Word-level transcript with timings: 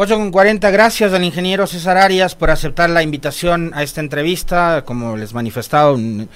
8 0.00 0.16
con 0.16 0.30
40, 0.30 0.70
gracias 0.70 1.12
al 1.12 1.24
ingeniero 1.24 1.66
César 1.66 1.96
Arias 1.96 2.36
por 2.36 2.52
aceptar 2.52 2.88
la 2.88 3.02
invitación 3.02 3.72
a 3.74 3.82
esta 3.82 4.00
entrevista. 4.00 4.84
Como 4.84 5.16
les 5.16 5.34
manifestaba, 5.34 5.90
un 5.90 6.28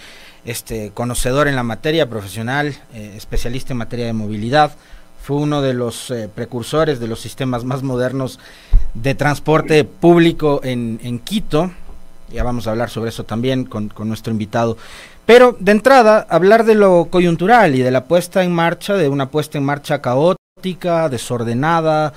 este, 0.45 0.91
conocedor 0.91 1.47
en 1.47 1.55
la 1.55 1.63
materia, 1.63 2.11
profesional, 2.11 2.75
eh, 2.93 3.15
especialista 3.17 3.73
en 3.73 3.77
materia 3.77 4.07
de 4.07 4.15
movilidad. 4.15 4.73
Fue 5.23 5.37
uno 5.37 5.63
de 5.63 5.75
los 5.75 6.11
eh, 6.11 6.29
precursores 6.35 6.99
de 6.99 7.07
los 7.07 7.21
sistemas 7.21 7.63
más 7.63 7.85
modernos 7.85 8.41
de 8.95 9.15
transporte 9.15 9.85
público 9.85 10.61
en, 10.65 10.99
en, 11.05 11.21
Quito. 11.21 11.71
Ya 12.33 12.43
vamos 12.43 12.67
a 12.67 12.71
hablar 12.73 12.91
sobre 12.91 13.11
eso 13.11 13.23
también 13.23 13.65
con, 13.65 13.91
con 13.91 14.09
nuestro 14.09 14.33
invitado. 14.33 14.77
Pero 15.25 15.57
de 15.61 15.71
entrada, 15.71 16.27
hablar 16.29 16.65
de 16.65 16.75
lo 16.75 17.05
coyuntural 17.11 17.77
y 17.77 17.83
de 17.83 17.93
la 17.93 18.07
puesta 18.07 18.43
en 18.43 18.53
marcha, 18.53 18.95
de 18.95 19.09
una 19.09 19.31
puesta 19.31 19.57
en 19.57 19.63
marcha 19.63 20.03
caótica, 20.03 20.42
desordenada, 21.11 22.13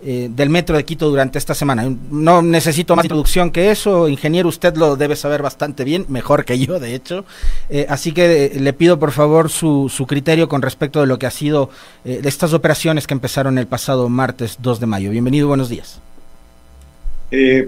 eh, 0.00 0.28
del 0.30 0.48
metro 0.48 0.76
de 0.76 0.84
Quito 0.84 1.08
durante 1.08 1.38
esta 1.38 1.54
semana. 1.54 1.92
No 2.10 2.40
necesito 2.40 2.94
más 2.94 3.04
introducción 3.04 3.50
que 3.50 3.72
eso, 3.72 4.08
ingeniero, 4.08 4.48
usted 4.48 4.76
lo 4.76 4.96
debe 4.96 5.16
saber 5.16 5.42
bastante 5.42 5.82
bien, 5.82 6.06
mejor 6.08 6.44
que 6.44 6.58
yo, 6.58 6.78
de 6.78 6.94
hecho. 6.94 7.24
Eh, 7.68 7.86
así 7.88 8.12
que 8.12 8.44
eh, 8.44 8.60
le 8.60 8.72
pido 8.72 9.00
por 9.00 9.10
favor 9.10 9.50
su, 9.50 9.88
su, 9.92 10.06
criterio 10.06 10.48
con 10.48 10.62
respecto 10.62 11.00
de 11.00 11.06
lo 11.06 11.18
que 11.18 11.26
ha 11.26 11.30
sido 11.30 11.70
estas 12.04 12.54
operaciones 12.54 13.06
que 13.06 13.14
empezaron 13.14 13.58
el 13.58 13.66
pasado 13.66 14.08
martes 14.08 14.58
2 14.60 14.80
de 14.80 14.86
mayo. 14.86 15.10
Bienvenido, 15.10 15.48
buenos 15.48 15.68
días. 15.68 16.00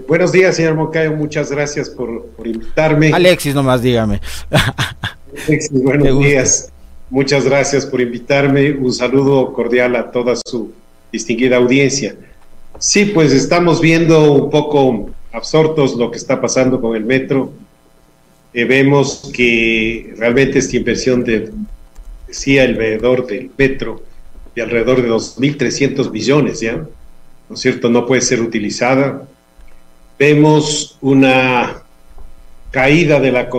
buenos 0.07 0.31
días, 0.31 0.55
señor 0.55 0.75
Mocayo, 0.75 1.11
muchas 1.11 1.51
gracias 1.51 1.89
por, 1.89 2.27
por 2.27 2.47
invitarme. 2.47 3.11
Alexis, 3.13 3.53
nomás 3.53 3.81
dígame. 3.81 4.21
Alexis, 5.47 5.83
buenos 5.83 6.19
días. 6.19 6.71
Muchas 7.11 7.43
gracias 7.43 7.85
por 7.85 7.99
invitarme. 7.99 8.71
Un 8.71 8.93
saludo 8.93 9.51
cordial 9.51 9.97
a 9.97 10.11
toda 10.11 10.33
su 10.33 10.71
distinguida 11.11 11.57
audiencia. 11.57 12.15
Sí, 12.79 13.03
pues 13.03 13.33
estamos 13.33 13.81
viendo 13.81 14.31
un 14.31 14.49
poco 14.49 15.09
absortos 15.33 15.97
lo 15.97 16.09
que 16.09 16.15
está 16.15 16.39
pasando 16.39 16.79
con 16.79 16.95
el 16.95 17.03
metro. 17.03 17.51
Eh, 18.53 18.63
vemos 18.63 19.29
que 19.33 20.13
realmente 20.17 20.59
esta 20.59 20.77
inversión 20.77 21.25
de, 21.25 21.51
decía 22.29 22.63
el 22.63 22.75
veedor 22.75 23.27
del 23.27 23.51
metro, 23.57 24.01
de 24.55 24.61
alrededor 24.61 25.01
de 25.01 25.09
2.300 25.09 26.11
millones, 26.11 26.61
¿ya? 26.61 26.77
¿No 26.77 27.55
es 27.55 27.59
cierto? 27.59 27.89
No 27.89 28.05
puede 28.05 28.21
ser 28.21 28.39
utilizada. 28.39 29.27
Vemos 30.17 30.97
una 31.01 31.83
caída 32.71 33.19
de 33.19 33.33
la, 33.33 33.49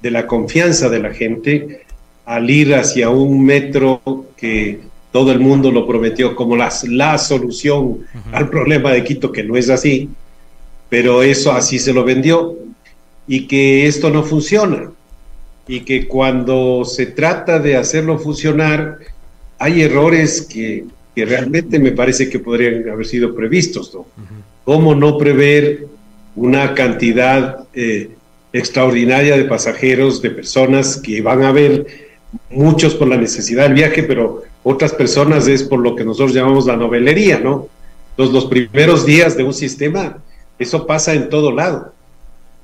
de 0.00 0.10
la 0.12 0.28
confianza 0.28 0.88
de 0.88 1.00
la 1.00 1.12
gente 1.12 1.89
al 2.30 2.48
ir 2.48 2.76
hacia 2.76 3.10
un 3.10 3.44
metro 3.44 4.00
que 4.36 4.78
todo 5.10 5.32
el 5.32 5.40
mundo 5.40 5.72
lo 5.72 5.84
prometió 5.84 6.36
como 6.36 6.54
la, 6.54 6.72
la 6.84 7.18
solución 7.18 8.06
al 8.30 8.48
problema 8.48 8.92
de 8.92 9.02
Quito, 9.02 9.32
que 9.32 9.42
no 9.42 9.56
es 9.56 9.68
así, 9.68 10.08
pero 10.88 11.24
eso 11.24 11.50
así 11.50 11.80
se 11.80 11.92
lo 11.92 12.04
vendió 12.04 12.56
y 13.26 13.48
que 13.48 13.88
esto 13.88 14.10
no 14.10 14.22
funciona 14.22 14.92
y 15.66 15.80
que 15.80 16.06
cuando 16.06 16.84
se 16.84 17.06
trata 17.06 17.58
de 17.58 17.74
hacerlo 17.76 18.16
funcionar 18.16 18.98
hay 19.58 19.82
errores 19.82 20.42
que, 20.42 20.84
que 21.16 21.24
realmente 21.24 21.80
me 21.80 21.90
parece 21.90 22.30
que 22.30 22.38
podrían 22.38 22.88
haber 22.88 23.06
sido 23.06 23.34
previstos, 23.34 23.92
¿no? 23.92 24.06
¿Cómo 24.62 24.94
no 24.94 25.18
prever 25.18 25.88
una 26.36 26.74
cantidad 26.74 27.64
eh, 27.74 28.10
extraordinaria 28.52 29.36
de 29.36 29.46
pasajeros, 29.46 30.22
de 30.22 30.30
personas 30.30 30.96
que 30.96 31.22
van 31.22 31.42
a 31.42 31.50
ver 31.50 32.09
muchos 32.50 32.94
por 32.94 33.08
la 33.08 33.16
necesidad 33.16 33.64
del 33.64 33.74
viaje, 33.74 34.02
pero 34.02 34.42
otras 34.62 34.92
personas 34.92 35.46
es 35.48 35.62
por 35.62 35.80
lo 35.80 35.94
que 35.94 36.04
nosotros 36.04 36.34
llamamos 36.34 36.66
la 36.66 36.76
novelería, 36.76 37.38
¿no? 37.38 37.68
Entonces, 38.10 38.34
los 38.34 38.46
primeros 38.46 39.06
días 39.06 39.36
de 39.36 39.44
un 39.44 39.54
sistema, 39.54 40.18
eso 40.58 40.86
pasa 40.86 41.14
en 41.14 41.28
todo 41.28 41.52
lado. 41.52 41.92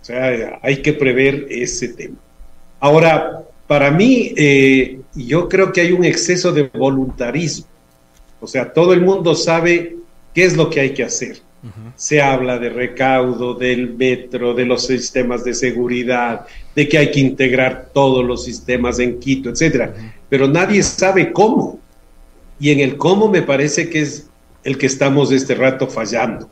O 0.03 0.05
sea, 0.05 0.59
hay 0.63 0.83
que 0.83 0.93
prever 0.93 1.47
ese 1.51 1.89
tema. 1.89 2.17
Ahora, 2.79 3.43
para 3.67 3.91
mí, 3.91 4.33
eh, 4.37 5.01
yo 5.15 5.49
creo 5.49 5.73
que 5.73 5.81
hay 5.81 5.93
un 5.93 6.05
exceso 6.05 6.53
de 6.53 6.65
voluntarismo. 6.65 7.67
O 8.41 8.47
sea, 8.47 8.73
todo 8.73 8.93
el 8.93 9.01
mundo 9.01 9.35
sabe 9.35 9.97
qué 10.35 10.45
es 10.45 10.57
lo 10.57 10.71
que 10.71 10.81
hay 10.81 10.91
que 10.91 11.03
hacer. 11.03 11.39
Se 11.97 12.21
habla 12.21 12.59
de 12.59 12.69
recaudo, 12.69 13.55
del 13.55 13.95
metro, 13.95 14.55
de 14.55 14.65
los 14.65 14.87
sistemas 14.87 15.43
de 15.45 15.55
seguridad, 15.55 16.47
de 16.75 16.89
que 16.89 16.99
hay 16.99 17.11
que 17.11 17.21
integrar 17.21 17.91
todos 17.93 18.25
los 18.25 18.45
sistemas 18.45 18.99
en 18.99 19.19
Quito, 19.19 19.51
etcétera. 19.51 19.95
Pero 20.29 20.47
nadie 20.47 20.83
sabe 20.83 21.33
cómo. 21.33 21.81
Y 22.61 22.71
en 22.71 22.81
el 22.81 22.97
cómo 22.97 23.29
me 23.29 23.43
parece 23.43 23.91
que 23.91 24.03
es 24.03 24.29
el 24.65 24.79
que 24.79 24.87
estamos 24.87 25.33
este 25.33 25.55
rato 25.55 25.87
fallando. 25.87 26.49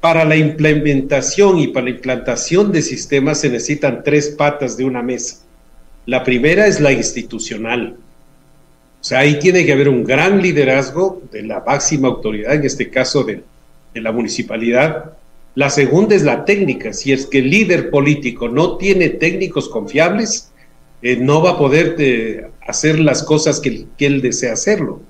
Para 0.00 0.24
la 0.24 0.36
implementación 0.36 1.58
y 1.58 1.68
para 1.68 1.84
la 1.84 1.90
implantación 1.90 2.70
de 2.70 2.82
sistemas 2.82 3.40
se 3.40 3.50
necesitan 3.50 4.02
tres 4.04 4.28
patas 4.28 4.76
de 4.76 4.84
una 4.84 5.02
mesa. 5.02 5.38
La 6.06 6.22
primera 6.24 6.66
es 6.66 6.80
la 6.80 6.92
institucional. 6.92 7.96
O 9.00 9.04
sea, 9.04 9.20
ahí 9.20 9.38
tiene 9.38 9.64
que 9.64 9.72
haber 9.72 9.88
un 9.88 10.04
gran 10.04 10.42
liderazgo 10.42 11.22
de 11.30 11.42
la 11.42 11.62
máxima 11.64 12.08
autoridad, 12.08 12.54
en 12.54 12.64
este 12.64 12.90
caso 12.90 13.22
de, 13.22 13.42
de 13.98 14.02
la 14.02 14.12
municipalidad. 14.12 15.12
La 15.54 15.70
segunda 15.70 16.14
es 16.14 16.22
la 16.22 16.44
técnica. 16.44 16.92
Si 16.92 17.12
es 17.12 17.26
que 17.26 17.38
el 17.38 17.50
líder 17.50 17.90
político 17.90 18.48
no 18.48 18.76
tiene 18.76 19.08
técnicos 19.08 19.68
confiables, 19.68 20.50
eh, 21.02 21.16
no 21.16 21.42
va 21.42 21.52
a 21.52 21.58
poder 21.58 21.96
eh, 21.98 22.48
hacer 22.66 22.98
las 23.00 23.22
cosas 23.22 23.60
que, 23.60 23.86
que, 23.96 24.06
él 24.06 24.22
desea 24.22 24.52
hacerlo. 24.52 25.00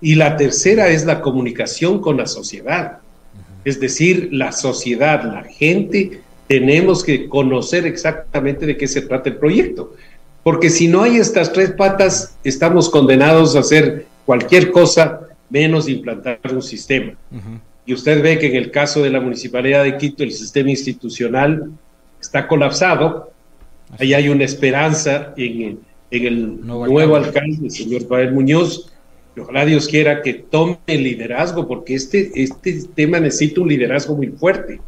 Y 0.00 0.14
la 0.14 0.36
tercera 0.36 0.88
es 0.88 1.06
la 1.06 1.22
comunicación 1.22 2.00
con 2.00 2.18
la 2.18 2.26
sociedad. 2.26 2.98
Es 3.64 3.80
decir, 3.80 4.28
la 4.32 4.52
sociedad, 4.52 5.24
la 5.24 5.44
gente, 5.44 6.20
tenemos 6.46 7.02
que 7.02 7.28
conocer 7.28 7.86
exactamente 7.86 8.66
de 8.66 8.76
qué 8.76 8.86
se 8.86 9.02
trata 9.02 9.30
el 9.30 9.36
proyecto. 9.36 9.94
Porque 10.42 10.70
si 10.70 10.86
no 10.86 11.02
hay 11.02 11.16
estas 11.16 11.52
tres 11.52 11.72
patas, 11.72 12.36
estamos 12.44 12.88
condenados 12.88 13.56
a 13.56 13.60
hacer 13.60 14.06
cualquier 14.24 14.70
cosa 14.70 15.22
menos 15.48 15.88
implantar 15.88 16.38
un 16.52 16.62
sistema. 16.62 17.14
Y 17.86 17.94
usted 17.94 18.22
ve 18.22 18.38
que 18.38 18.48
en 18.48 18.56
el 18.56 18.70
caso 18.70 19.02
de 19.02 19.10
la 19.10 19.20
Municipalidad 19.20 19.84
de 19.84 19.96
Quito, 19.96 20.24
el 20.24 20.32
sistema 20.32 20.70
institucional 20.70 21.70
está 22.20 22.48
colapsado 22.48 23.32
Ahí 23.98 24.14
hay 24.14 24.28
una 24.28 24.44
esperanza 24.44 25.32
en, 25.36 25.80
el 26.10 26.66
nuevo, 26.66 27.16
alcalde, 27.16 27.58
el 27.66 27.70
señor 27.70 28.06
Pavel 28.06 28.32
Muñoz. 28.32 28.92
ojalá 29.38 29.64
Dios 29.64 29.88
quiera 29.88 30.22
que 30.22 30.34
tome 30.34 30.78
el 30.86 31.04
liderazgo, 31.04 31.66
porque 31.68 31.94
este, 31.94 32.30
este 32.34 32.82
tema 32.94 33.20
necesita 33.20 33.60
un 33.60 33.68
liderazgo 33.68 34.16
muy 34.16 34.28
fuerte. 34.28 34.80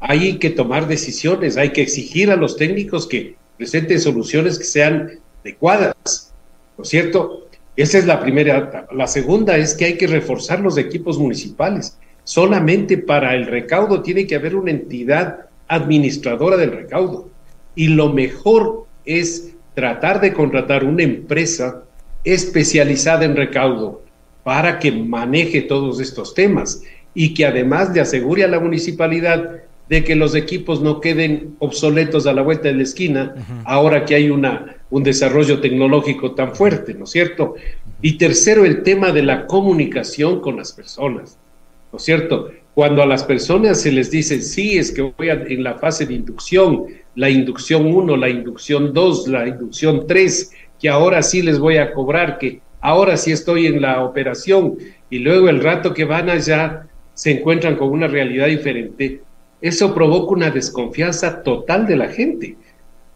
Hay 0.00 0.38
que 0.38 0.50
tomar 0.50 0.86
decisiones, 0.86 1.56
hay 1.56 1.70
que 1.70 1.82
exigir 1.82 2.30
a 2.30 2.36
los 2.36 2.56
técnicos 2.56 3.06
que 3.06 3.36
presenten 3.56 4.00
soluciones 4.00 4.58
que 4.58 4.64
sean 4.64 5.10
adecuadas. 5.40 6.32
¿No 6.76 6.84
es 6.84 6.88
cierto? 6.88 7.46
Esa 7.76 7.98
es 7.98 8.06
la 8.06 8.20
primera. 8.20 8.86
La 8.92 9.06
segunda 9.06 9.56
es 9.56 9.74
que 9.74 9.86
hay 9.86 9.96
que 9.96 10.06
reforzar 10.06 10.60
los 10.60 10.76
equipos 10.76 11.18
municipales. 11.18 11.98
Solamente 12.24 12.98
para 12.98 13.34
el 13.34 13.46
recaudo 13.46 14.02
tiene 14.02 14.26
que 14.26 14.36
haber 14.36 14.54
una 14.54 14.70
entidad 14.70 15.46
administradora 15.68 16.56
del 16.56 16.72
recaudo. 16.72 17.28
Y 17.74 17.88
lo 17.88 18.12
mejor 18.12 18.86
es 19.04 19.54
tratar 19.74 20.20
de 20.20 20.32
contratar 20.32 20.84
una 20.84 21.02
empresa 21.02 21.84
especializada 22.24 23.24
en 23.24 23.36
recaudo 23.36 24.02
para 24.42 24.78
que 24.78 24.92
maneje 24.92 25.62
todos 25.62 26.00
estos 26.00 26.34
temas 26.34 26.82
y 27.14 27.34
que 27.34 27.46
además 27.46 27.92
le 27.94 28.00
asegure 28.00 28.44
a 28.44 28.48
la 28.48 28.60
municipalidad 28.60 29.60
de 29.88 30.04
que 30.04 30.14
los 30.14 30.36
equipos 30.36 30.80
no 30.80 31.00
queden 31.00 31.56
obsoletos 31.58 32.26
a 32.26 32.32
la 32.32 32.42
vuelta 32.42 32.68
de 32.68 32.74
la 32.74 32.84
esquina, 32.84 33.34
ahora 33.64 34.04
que 34.04 34.14
hay 34.14 34.30
una, 34.30 34.76
un 34.88 35.02
desarrollo 35.02 35.60
tecnológico 35.60 36.32
tan 36.32 36.54
fuerte, 36.54 36.94
¿no 36.94 37.04
es 37.04 37.10
cierto? 37.10 37.56
Y 38.00 38.16
tercero, 38.16 38.64
el 38.64 38.84
tema 38.84 39.10
de 39.10 39.24
la 39.24 39.46
comunicación 39.46 40.40
con 40.40 40.56
las 40.56 40.72
personas, 40.72 41.38
¿no 41.92 41.96
es 41.96 42.02
cierto? 42.02 42.50
Cuando 42.74 43.02
a 43.02 43.06
las 43.06 43.24
personas 43.24 43.80
se 43.80 43.92
les 43.92 44.10
dice, 44.10 44.40
sí, 44.40 44.78
es 44.78 44.92
que 44.92 45.02
voy 45.02 45.28
en 45.28 45.64
la 45.64 45.74
fase 45.74 46.06
de 46.06 46.14
inducción, 46.14 46.86
la 47.14 47.28
inducción 47.28 47.86
1, 47.86 48.16
la 48.16 48.28
inducción 48.28 48.92
2, 48.92 49.28
la 49.28 49.48
inducción 49.48 50.06
3, 50.06 50.52
que 50.80 50.88
ahora 50.88 51.22
sí 51.22 51.42
les 51.42 51.58
voy 51.58 51.76
a 51.76 51.92
cobrar, 51.92 52.38
que 52.38 52.60
ahora 52.80 53.16
sí 53.16 53.32
estoy 53.32 53.66
en 53.66 53.82
la 53.82 54.02
operación 54.04 54.78
y 55.10 55.18
luego 55.18 55.48
el 55.48 55.62
rato 55.62 55.92
que 55.92 56.04
van 56.04 56.30
allá 56.30 56.86
se 57.14 57.32
encuentran 57.32 57.76
con 57.76 57.90
una 57.90 58.06
realidad 58.06 58.46
diferente, 58.46 59.20
eso 59.60 59.94
provoca 59.94 60.32
una 60.32 60.50
desconfianza 60.50 61.42
total 61.42 61.86
de 61.86 61.96
la 61.96 62.08
gente. 62.08 62.56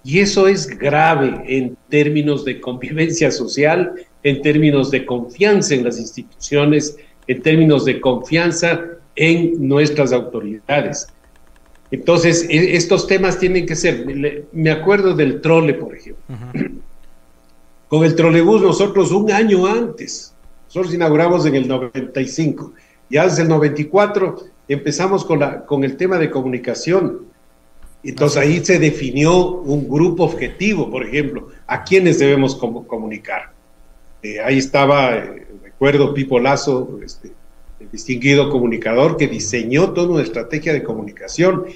Y 0.06 0.18
eso 0.18 0.46
es 0.46 0.66
grave 0.66 1.42
en 1.46 1.78
términos 1.88 2.44
de 2.44 2.60
convivencia 2.60 3.30
social, 3.30 3.94
en 4.22 4.42
términos 4.42 4.90
de 4.90 5.06
confianza 5.06 5.74
en 5.74 5.84
las 5.84 5.98
instituciones, 5.98 6.98
en 7.26 7.42
términos 7.42 7.84
de 7.84 8.00
confianza 8.00 8.80
en 9.16 9.66
nuestras 9.66 10.12
autoridades. 10.12 11.06
Entonces, 11.90 12.46
e, 12.48 12.76
estos 12.76 13.06
temas 13.06 13.38
tienen 13.38 13.66
que 13.66 13.76
ser, 13.76 14.04
me 14.52 14.70
acuerdo 14.70 15.14
del 15.14 15.40
trole, 15.40 15.74
por 15.74 15.94
ejemplo. 15.94 16.24
Con 17.88 18.04
el 18.04 18.14
trolebús 18.14 18.62
nosotros 18.62 19.12
un 19.12 19.30
año 19.30 19.66
antes, 19.66 20.34
nosotros 20.66 20.94
inauguramos 20.94 21.46
en 21.46 21.54
el 21.54 21.68
95, 21.68 22.72
Ya 23.10 23.24
desde 23.24 23.42
el 23.42 23.48
94 23.48 24.36
empezamos 24.66 25.24
con, 25.24 25.38
la, 25.40 25.64
con 25.64 25.84
el 25.84 25.96
tema 25.96 26.18
de 26.18 26.30
comunicación. 26.30 27.26
Entonces 28.02 28.38
ahí 28.38 28.64
se 28.64 28.78
definió 28.78 29.60
un 29.60 29.88
grupo 29.88 30.24
objetivo, 30.24 30.90
por 30.90 31.04
ejemplo, 31.04 31.48
a 31.66 31.84
quienes 31.84 32.18
debemos 32.18 32.56
comunicar. 32.56 33.52
Eh, 34.22 34.40
ahí 34.40 34.58
estaba, 34.58 35.16
eh, 35.16 35.46
recuerdo, 35.74 36.14
Pipo 36.14 36.40
Lazo, 36.40 36.98
este, 37.04 37.32
el 37.80 37.90
distinguido 37.90 38.50
comunicador 38.50 39.16
que 39.16 39.28
diseñó 39.28 39.92
toda 39.92 40.08
una 40.14 40.22
estrategia 40.22 40.72
de 40.72 40.82
comunicación 40.82 41.66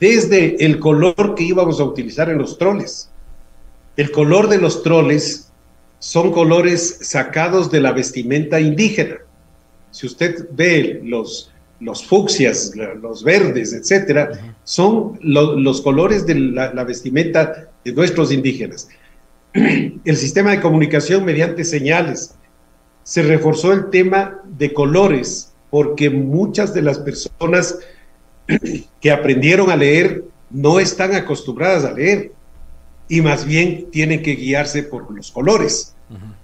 desde 0.00 0.64
el 0.64 0.78
color 0.78 1.34
que 1.34 1.44
íbamos 1.44 1.80
a 1.80 1.84
utilizar 1.84 2.30
en 2.30 2.38
los 2.38 2.58
troles. 2.58 3.10
El 3.96 4.10
color 4.10 4.48
de 4.48 4.58
los 4.58 4.82
troles 4.82 5.50
son 5.98 6.32
colores 6.32 6.98
sacados 7.02 7.70
de 7.70 7.80
la 7.80 7.92
vestimenta 7.92 8.60
indígena. 8.60 9.16
Si 9.90 10.06
usted 10.06 10.48
ve 10.52 11.00
los, 11.02 11.52
los 11.80 12.04
fucsias, 12.04 12.72
los 13.00 13.24
verdes, 13.24 13.72
etcétera, 13.72 14.54
son 14.64 15.18
los 15.22 15.80
colores 15.80 16.26
de 16.26 16.34
la, 16.36 16.84
vestimenta 16.84 17.68
de 17.84 17.92
nuestros 17.92 18.32
indígenas. 18.32 18.88
El 19.52 20.16
sistema 20.16 20.52
de 20.52 20.60
comunicación 20.60 21.24
mediante 21.24 21.64
señales. 21.64 22.34
Se 23.08 23.22
reforzó 23.22 23.72
el 23.72 23.88
tema 23.88 24.42
de 24.44 24.74
colores 24.74 25.54
porque 25.70 26.10
muchas 26.10 26.74
de 26.74 26.82
las 26.82 26.98
personas 26.98 27.78
que 29.00 29.10
aprendieron 29.10 29.70
a 29.70 29.76
leer 29.76 30.24
no 30.50 30.78
están 30.78 31.14
acostumbradas 31.14 31.86
a 31.86 31.94
leer 31.94 32.32
y 33.08 33.22
más 33.22 33.46
bien 33.46 33.90
tienen 33.90 34.22
que 34.22 34.36
guiarse 34.36 34.82
por 34.82 35.10
los 35.10 35.30
colores. 35.30 35.94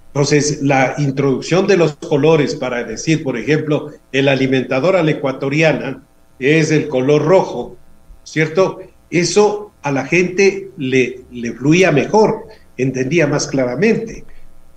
Entonces, 0.07 0.63
la 0.63 0.95
introducción 0.97 1.67
de 1.67 1.77
los 1.77 1.97
colores 1.97 2.55
para 2.55 2.83
decir, 2.83 3.23
por 3.23 3.37
ejemplo, 3.37 3.91
el 4.11 4.27
alimentador 4.27 4.97
a 4.97 5.03
la 5.03 5.11
ecuatoriana 5.11 6.03
es 6.39 6.71
el 6.71 6.89
color 6.89 7.27
rojo, 7.27 7.77
¿cierto? 8.23 8.81
Eso 9.11 9.73
a 9.83 9.93
la 9.93 10.07
gente 10.07 10.71
le, 10.79 11.25
le 11.31 11.53
fluía 11.53 11.93
mejor, 11.93 12.47
entendía 12.79 13.27
más 13.27 13.49
claramente. 13.49 14.25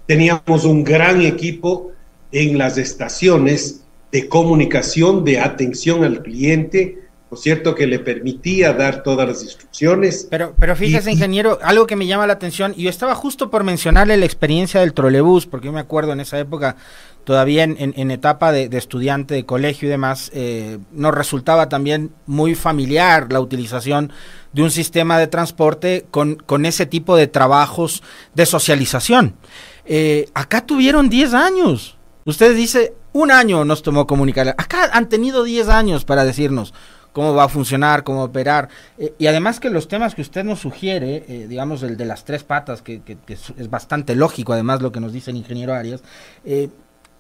Teníamos 0.08 0.66
un 0.66 0.84
gran 0.84 1.22
equipo 1.22 1.92
en 2.32 2.58
las 2.58 2.78
estaciones 2.78 3.82
de 4.12 4.28
comunicación, 4.28 5.24
de 5.24 5.40
atención 5.40 6.04
al 6.04 6.24
cliente, 6.24 6.98
¿no 7.30 7.36
es 7.36 7.44
cierto?, 7.44 7.76
que 7.76 7.88
le 7.88 8.00
permitía 8.00 8.72
dar 8.72 9.04
todas 9.04 9.28
las 9.28 9.44
instrucciones. 9.44 10.28
Pero, 10.30 10.56
pero 10.58 10.76
fíjese, 10.78 11.12
ingeniero, 11.12 11.60
algo 11.62 11.86
que 11.86 11.98
me 11.98 12.08
llama 12.08 12.26
la 12.26 12.34
atención, 12.34 12.74
y 12.78 12.84
yo 12.84 12.90
estaba 12.90 13.16
justo 13.16 13.50
por 13.50 13.66
mencionarle 13.66 14.16
la 14.16 14.26
experiencia 14.26 14.80
del 14.80 14.94
trolebús, 14.94 15.46
porque 15.46 15.66
yo 15.66 15.74
me 15.74 15.82
acuerdo 15.82 16.14
en 16.14 16.22
esa 16.22 16.40
época, 16.40 16.78
todavía 17.26 17.64
en, 17.66 18.12
etapa 18.12 18.54
de, 18.54 18.70
estudiante 18.78 19.34
de 19.34 19.46
colegio 19.46 19.90
y 19.90 19.92
demás, 19.92 20.32
eh, 20.34 20.78
nos 20.94 21.14
resultaba 21.14 21.68
también 21.68 22.12
muy 22.26 22.56
familiar 22.56 23.28
la 23.30 23.42
utilización 23.42 24.14
de 24.54 24.64
un 24.64 24.72
sistema 24.72 25.20
de 25.20 25.28
transporte 25.28 26.06
con, 26.10 26.36
con 26.36 26.66
ese 26.66 26.86
tipo 26.86 27.18
de 27.18 27.28
trabajos 27.28 28.04
de 28.34 28.46
socialización. 28.46 29.36
Eh, 29.88 30.30
acá 30.34 30.62
tuvieron 30.66 31.10
10 31.10 31.34
años. 31.34 31.98
Usted 32.26 32.56
dice, 32.56 32.94
un 33.14 33.32
año 33.32 33.64
nos 33.64 33.82
tomó 33.82 34.06
comunicar. 34.06 34.50
Acá 34.58 34.90
han 34.92 35.08
tenido 35.08 35.44
10 35.44 35.70
años 35.70 36.04
para 36.04 36.26
decirnos 36.26 36.74
cómo 37.14 37.34
va 37.34 37.46
a 37.46 37.50
funcionar, 37.50 38.04
cómo 38.04 38.24
operar. 38.24 38.70
Eh, 38.98 39.14
y 39.18 39.28
además 39.28 39.60
que 39.60 39.70
los 39.70 39.88
temas 39.88 40.14
que 40.14 40.22
usted 40.22 40.44
nos 40.44 40.60
sugiere, 40.60 41.24
eh, 41.28 41.48
digamos 41.48 41.82
el 41.84 41.96
de 41.96 42.06
las 42.06 42.26
tres 42.26 42.44
patas, 42.44 42.82
que, 42.82 43.02
es, 43.28 43.70
bastante 43.70 44.14
lógico 44.16 44.54
además 44.54 44.82
lo 44.82 44.92
que 44.92 45.00
nos 45.00 45.14
dice 45.14 45.32
el 45.32 45.38
ingeniero 45.38 45.74
Arias, 45.74 46.04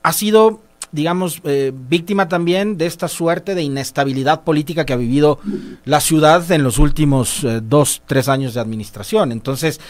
ha 0.03 0.13
sido 0.13 0.61
digamos, 0.89 1.41
víctima 1.89 2.29
también 2.29 2.77
de 2.77 2.85
esta 2.85 3.09
suerte 3.09 3.55
de 3.55 3.61
inestabilidad 3.61 4.43
política 4.43 4.85
que 4.85 4.93
ha 4.93 4.97
vivido 4.97 5.37
la 5.83 5.99
ciudad 5.99 6.49
en 6.49 6.63
los 6.63 6.79
últimos 6.79 7.45
dos, 7.63 8.01
tres 8.05 8.29
años 8.29 8.53
de 8.53 8.61
administración. 8.61 9.33
Entonces, 9.33 9.81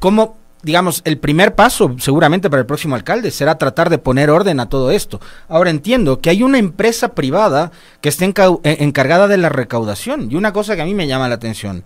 ¿cómo 0.00 0.36
digamos, 0.64 1.02
el 1.04 1.18
primer 1.18 1.54
paso 1.54 1.94
seguramente 1.98 2.50
para 2.50 2.60
el 2.60 2.66
próximo 2.66 2.94
alcalde 2.94 3.30
será 3.30 3.58
tratar 3.58 3.90
de 3.90 3.98
poner 3.98 4.30
orden 4.30 4.60
a 4.60 4.68
todo 4.68 4.90
esto. 4.90 5.20
Ahora 5.48 5.70
entiendo 5.70 6.20
que 6.20 6.30
hay 6.30 6.42
una 6.42 6.58
empresa 6.58 7.14
privada 7.14 7.70
que 8.00 8.08
está 8.08 8.24
eh, 8.24 8.32
encargada 8.80 9.28
de 9.28 9.36
la 9.36 9.50
recaudación. 9.50 10.30
Y 10.30 10.36
una 10.36 10.52
cosa 10.52 10.74
que 10.74 10.82
a 10.82 10.86
mí 10.86 10.94
me 10.94 11.06
llama 11.06 11.28
la 11.28 11.34
atención, 11.34 11.84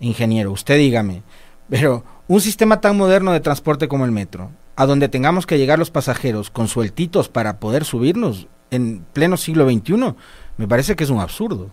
ingeniero, 0.00 0.50
usted 0.50 0.78
dígame, 0.78 1.22
pero 1.68 2.04
un 2.26 2.40
sistema 2.40 2.80
tan 2.80 2.96
moderno 2.96 3.32
de 3.32 3.40
transporte 3.40 3.88
como 3.88 4.04
el 4.04 4.12
metro, 4.12 4.50
a 4.76 4.86
donde 4.86 5.08
tengamos 5.08 5.46
que 5.46 5.58
llegar 5.58 5.78
los 5.78 5.90
pasajeros 5.90 6.50
con 6.50 6.68
sueltitos 6.68 7.28
para 7.28 7.58
poder 7.58 7.84
subirnos 7.84 8.48
en 8.70 9.04
pleno 9.12 9.36
siglo 9.36 9.68
XXI, 9.68 10.14
me 10.56 10.68
parece 10.68 10.96
que 10.96 11.04
es 11.04 11.10
un 11.10 11.20
absurdo. 11.20 11.70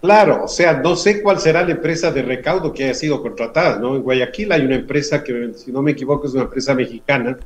Claro, 0.00 0.44
o 0.44 0.48
sea, 0.48 0.80
no 0.80 0.96
sé 0.96 1.20
cuál 1.20 1.40
será 1.40 1.62
la 1.62 1.72
empresa 1.72 2.10
de 2.10 2.22
recaudo 2.22 2.72
que 2.72 2.84
haya 2.84 2.94
sido 2.94 3.20
contratada, 3.20 3.78
¿no? 3.78 3.96
En 3.96 4.02
Guayaquil 4.02 4.50
hay 4.50 4.62
una 4.62 4.76
empresa 4.76 5.22
que, 5.22 5.52
si 5.56 5.70
no 5.70 5.82
me 5.82 5.90
equivoco, 5.90 6.26
es 6.26 6.32
una 6.32 6.44
empresa 6.44 6.74
mexicana 6.74 7.36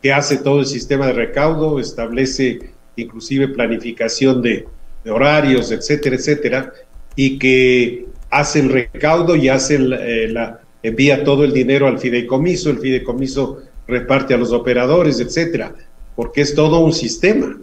que 0.00 0.12
hace 0.12 0.38
todo 0.38 0.60
el 0.60 0.66
sistema 0.66 1.08
de 1.08 1.14
recaudo, 1.14 1.80
establece 1.80 2.60
inclusive 2.94 3.48
planificación 3.48 4.42
de, 4.42 4.66
horarios, 5.08 5.72
etcétera, 5.72 6.16
etcétera, 6.16 6.72
y 7.16 7.38
que 7.38 8.06
hace 8.30 8.60
el 8.60 8.70
recaudo 8.70 9.34
y 9.34 9.48
hace 9.48 9.76
eh, 9.76 10.28
la, 10.28 10.60
envía 10.82 11.24
todo 11.24 11.44
el 11.44 11.52
dinero 11.52 11.86
al 11.86 11.98
fideicomiso, 11.98 12.70
el 12.70 12.78
fideicomiso 12.78 13.62
reparte 13.86 14.34
a 14.34 14.36
los 14.36 14.52
operadores, 14.52 15.18
etcétera, 15.18 15.74
porque 16.14 16.42
es 16.42 16.54
todo 16.54 16.80
un 16.80 16.92
sistema. 16.92 17.56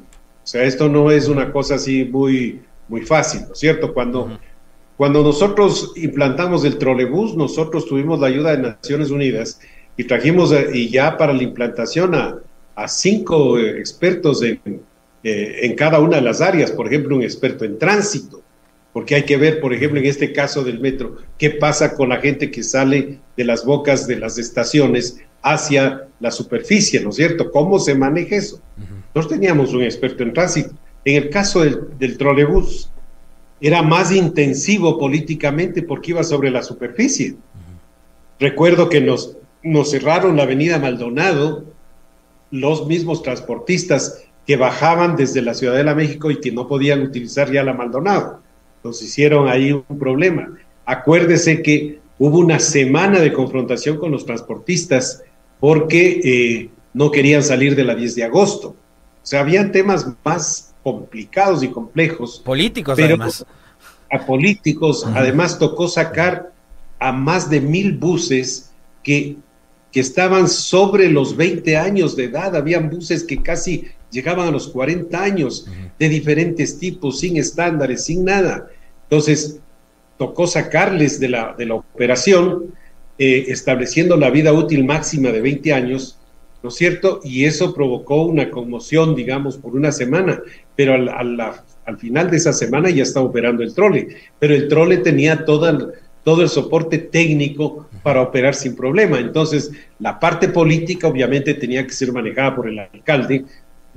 O 0.43 0.47
sea, 0.47 0.63
esto 0.63 0.89
no 0.89 1.11
es 1.11 1.27
una 1.27 1.51
cosa 1.51 1.75
así 1.75 2.03
muy 2.03 2.61
muy 2.87 3.01
fácil, 3.01 3.41
¿no 3.47 3.53
es 3.53 3.59
cierto? 3.59 3.93
Cuando, 3.93 4.39
cuando 4.97 5.23
nosotros 5.23 5.93
implantamos 5.95 6.63
el 6.65 6.77
trolebús, 6.77 7.35
nosotros 7.35 7.85
tuvimos 7.85 8.19
la 8.19 8.27
ayuda 8.27 8.55
de 8.55 8.61
Naciones 8.61 9.11
Unidas 9.11 9.59
y 9.97 10.03
trajimos 10.03 10.51
eh, 10.51 10.69
y 10.73 10.89
ya 10.89 11.17
para 11.17 11.33
la 11.33 11.43
implantación 11.43 12.15
a, 12.15 12.37
a 12.75 12.87
cinco 12.87 13.57
eh, 13.57 13.79
expertos 13.79 14.43
en, 14.43 14.59
eh, 15.23 15.59
en 15.63 15.75
cada 15.75 15.99
una 15.99 16.17
de 16.17 16.21
las 16.21 16.41
áreas, 16.41 16.71
por 16.71 16.87
ejemplo, 16.87 17.15
un 17.15 17.23
experto 17.23 17.65
en 17.65 17.79
tránsito, 17.79 18.41
porque 18.93 19.15
hay 19.15 19.23
que 19.23 19.37
ver, 19.37 19.59
por 19.59 19.73
ejemplo, 19.73 19.99
en 19.99 20.05
este 20.05 20.31
caso 20.31 20.63
del 20.63 20.79
metro, 20.79 21.17
qué 21.37 21.49
pasa 21.49 21.95
con 21.95 22.09
la 22.09 22.17
gente 22.17 22.51
que 22.51 22.63
sale 22.63 23.19
de 23.35 23.43
las 23.43 23.65
bocas 23.65 24.07
de 24.07 24.17
las 24.17 24.37
estaciones 24.37 25.19
hacia 25.41 26.07
la 26.19 26.31
superficie, 26.31 27.01
¿no 27.01 27.09
es 27.09 27.17
cierto? 27.17 27.51
¿Cómo 27.51 27.79
se 27.79 27.93
maneja 27.95 28.35
eso? 28.35 28.61
Nosotros 29.13 29.39
teníamos 29.39 29.73
un 29.73 29.83
experto 29.83 30.23
en 30.23 30.33
tránsito 30.33 30.75
en 31.05 31.23
el 31.23 31.29
caso 31.29 31.61
del, 31.61 32.17
trolebús, 32.17 32.89
era 33.61 33.81
más 33.83 34.11
intensivo 34.11 34.97
políticamente 34.97 35.83
porque 35.83 36.11
iba 36.11 36.23
sobre 36.23 36.49
la 36.49 36.63
superficie. 36.63 37.35
Recuerdo 38.39 38.89
que 38.89 38.99
nos, 38.99 39.37
nos 39.63 39.91
cerraron 39.91 40.35
la 40.35 40.43
avenida 40.43 40.79
Maldonado, 40.79 41.63
los 42.51 42.87
mismos 42.87 43.21
transportistas 43.23 44.23
que 44.45 44.57
bajaban 44.57 45.15
desde 45.15 45.41
la 45.41 45.53
Ciudad 45.53 45.75
de 45.75 45.83
la 45.83 45.95
México 45.95 46.31
y 46.31 46.39
que 46.39 46.51
no 46.51 46.67
podían 46.67 47.01
utilizar 47.01 47.51
ya 47.51 47.63
la 47.63 47.73
Maldonado. 47.73 48.41
Nos 48.83 49.01
hicieron 49.01 49.47
ahí 49.47 49.71
un 49.71 49.99
problema. 49.99 50.49
Acuérdese 50.85 51.61
que 51.61 51.99
hubo 52.19 52.39
una 52.39 52.59
semana 52.59 53.19
de 53.19 53.33
confrontación 53.33 53.97
con 53.97 54.11
los 54.11 54.25
transportistas 54.25 55.23
porque 55.59 56.21
eh, 56.23 56.69
no 56.93 57.11
querían 57.11 57.43
salir 57.43 57.75
de 57.75 57.83
la 57.83 57.95
10 57.95 58.15
de 58.15 58.23
agosto. 58.23 58.69
O 58.69 58.75
sea, 59.27 59.39
habían 59.39 59.71
temas 59.71 60.07
más 60.23 60.74
complicados 60.85 61.63
y 61.63 61.69
complejos. 61.69 62.43
Políticos, 62.45 62.93
pero 62.95 63.17
A 64.11 64.23
políticos, 64.23 65.03
además 65.15 65.57
tocó 65.57 65.87
sacar 65.87 66.53
a 66.99 67.11
más 67.11 67.49
de 67.49 67.59
mil 67.59 67.97
buses 67.97 68.69
que, 69.01 69.37
que 69.91 69.99
estaban 69.99 70.47
sobre 70.47 71.09
los 71.09 71.35
20 71.35 71.75
años 71.75 72.15
de 72.15 72.25
edad. 72.25 72.55
Habían 72.55 72.91
buses 72.91 73.23
que 73.23 73.41
casi 73.41 73.85
llegaban 74.11 74.47
a 74.47 74.51
los 74.51 74.67
40 74.67 75.19
años, 75.19 75.65
de 75.97 76.07
diferentes 76.07 76.77
tipos, 76.77 77.19
sin 77.19 77.37
estándares, 77.37 78.05
sin 78.05 78.23
nada. 78.23 78.67
Entonces, 79.09 79.59
tocó 80.19 80.45
sacarles 80.45 81.19
de 81.19 81.29
la, 81.29 81.55
de 81.57 81.65
la 81.65 81.73
operación, 81.73 82.75
eh, 83.17 83.45
estableciendo 83.47 84.17
la 84.17 84.29
vida 84.29 84.53
útil 84.53 84.85
máxima 84.85 85.31
de 85.31 85.41
20 85.41 85.73
años, 85.73 86.19
¿no 86.61 86.69
es 86.69 86.75
cierto? 86.75 87.21
Y 87.23 87.45
eso 87.45 87.73
provocó 87.73 88.21
una 88.21 88.51
conmoción, 88.51 89.15
digamos, 89.15 89.57
por 89.57 89.75
una 89.75 89.91
semana 89.91 90.41
pero 90.75 90.93
al, 90.93 91.97
final 91.97 92.29
de 92.29 92.37
esa 92.37 92.53
semana 92.53 92.89
ya 92.89 93.03
estaba 93.03 93.25
operando 93.25 93.63
el 93.63 93.73
trole, 93.73 94.07
pero 94.39 94.53
el 94.53 94.67
trole 94.67 94.97
tenía 94.97 95.45
todo 95.45 95.69
el, 95.69 95.87
todo 96.23 96.41
el 96.41 96.49
soporte 96.49 96.97
técnico 96.97 97.87
para 98.03 98.21
operar 98.21 98.55
sin 98.55 98.75
problema. 98.75 99.19
Entonces, 99.19 99.71
la 99.99 100.19
parte 100.19 100.49
política 100.49 101.07
obviamente 101.07 101.53
tenía 101.53 101.85
que 101.85 101.93
ser 101.93 102.11
manejada 102.11 102.55
por 102.55 102.67
el 102.67 102.79
alcalde, 102.79 103.45